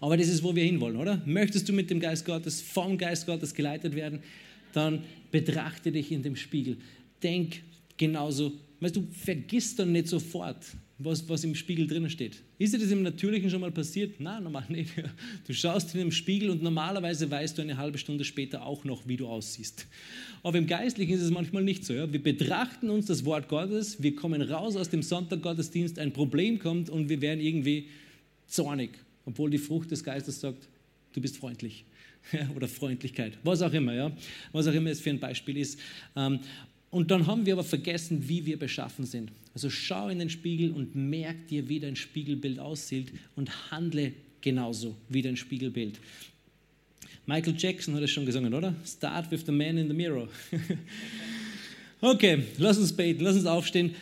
[0.00, 1.22] Aber das ist, wo wir hinwollen, oder?
[1.26, 4.20] Möchtest du mit dem Geist Gottes, vom Geist Gottes geleitet werden,
[4.72, 6.76] dann betrachte dich in dem Spiegel.
[7.22, 7.62] Denk
[7.96, 8.52] genauso.
[8.80, 10.64] Weißt du, vergiss dann nicht sofort,
[11.04, 12.42] was, was im Spiegel drinnen steht.
[12.58, 14.20] Ist dir das im Natürlichen schon mal passiert?
[14.20, 14.90] Nein, normal nicht.
[15.46, 19.08] Du schaust in den Spiegel und normalerweise weißt du eine halbe Stunde später auch noch,
[19.08, 19.86] wie du aussiehst.
[20.42, 21.92] Aber im Geistlichen ist es manchmal nicht so.
[21.92, 22.12] Ja?
[22.12, 26.90] Wir betrachten uns das Wort Gottes, wir kommen raus aus dem Sonntaggottesdienst, ein Problem kommt
[26.90, 27.86] und wir werden irgendwie
[28.46, 28.90] zornig
[29.24, 30.68] obwohl die Frucht des Geistes sagt,
[31.12, 31.84] du bist freundlich
[32.56, 34.12] oder Freundlichkeit, was auch immer, ja,
[34.52, 35.78] was auch immer es für ein Beispiel ist.
[36.92, 39.32] Und dann haben wir aber vergessen, wie wir beschaffen sind.
[39.54, 44.12] Also schau in den Spiegel und merk dir, wie dein Spiegelbild aussieht und handle
[44.42, 45.98] genauso wie dein Spiegelbild.
[47.24, 48.74] Michael Jackson hat es schon gesungen, oder?
[48.84, 50.28] Start with the man in the mirror.
[52.02, 53.94] okay, lass uns beten, lass uns aufstehen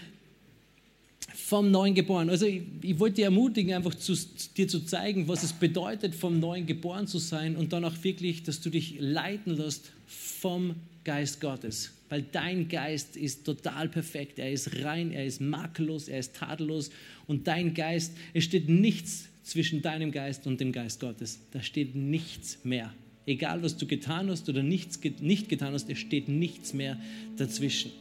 [1.32, 2.28] vom Neuen geboren.
[2.28, 4.16] Also ich, ich wollte dich ermutigen, einfach zu,
[4.57, 8.43] dir zu zeigen, was es bedeutet, vom Neuen geboren zu sein und dann auch wirklich,
[8.43, 10.74] dass du dich leiten lässt vom
[11.05, 11.93] Geist Gottes.
[12.11, 16.90] Weil dein Geist ist total perfekt, er ist rein, er ist makellos, er ist tadellos
[17.26, 21.40] und dein Geist, es steht nichts zwischen deinem Geist und dem Geist Gottes.
[21.52, 22.92] Da steht nichts mehr.
[23.26, 26.98] Egal, was du getan hast oder nichts, nicht getan hast, es steht nichts mehr
[27.36, 27.92] dazwischen.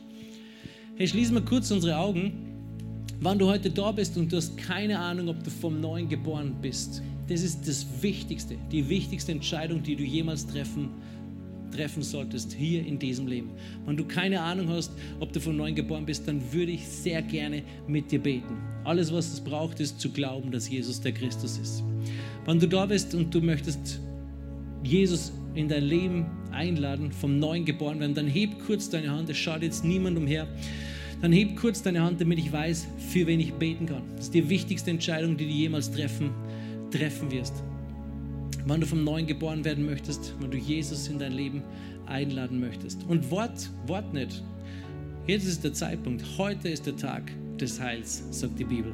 [0.96, 2.34] Hey, schließen wir kurz unsere Augen.
[3.22, 6.56] Wann du heute da bist und du hast keine Ahnung, ob du vom Neuen geboren
[6.62, 10.90] bist, das ist das Wichtigste, die wichtigste Entscheidung, die du jemals treffen,
[11.72, 13.52] treffen solltest hier in diesem Leben.
[13.86, 17.22] Wenn du keine Ahnung hast, ob du vom Neuen geboren bist, dann würde ich sehr
[17.22, 18.58] gerne mit dir beten.
[18.84, 21.84] Alles, was es braucht, ist zu glauben, dass Jesus der Christus ist.
[22.46, 24.00] Wenn du da bist und du möchtest
[24.84, 29.38] Jesus in dein Leben einladen, vom Neuen geboren werden, dann heb kurz deine Hand, es
[29.38, 30.48] schaut jetzt niemand umher
[31.22, 34.04] dann heb kurz deine Hand, damit ich weiß, für wen ich beten kann.
[34.16, 36.32] Das ist die wichtigste Entscheidung, die du jemals treffen,
[36.92, 37.56] treffen wirst.
[38.66, 41.64] Wann du vom Neuen geboren werden möchtest, wenn du Jesus in dein Leben
[42.06, 43.04] einladen möchtest.
[43.08, 44.44] Und Wort, Wort nicht.
[45.28, 46.24] Jetzt ist der Zeitpunkt.
[46.38, 48.94] Heute ist der Tag des Heils, sagt die Bibel.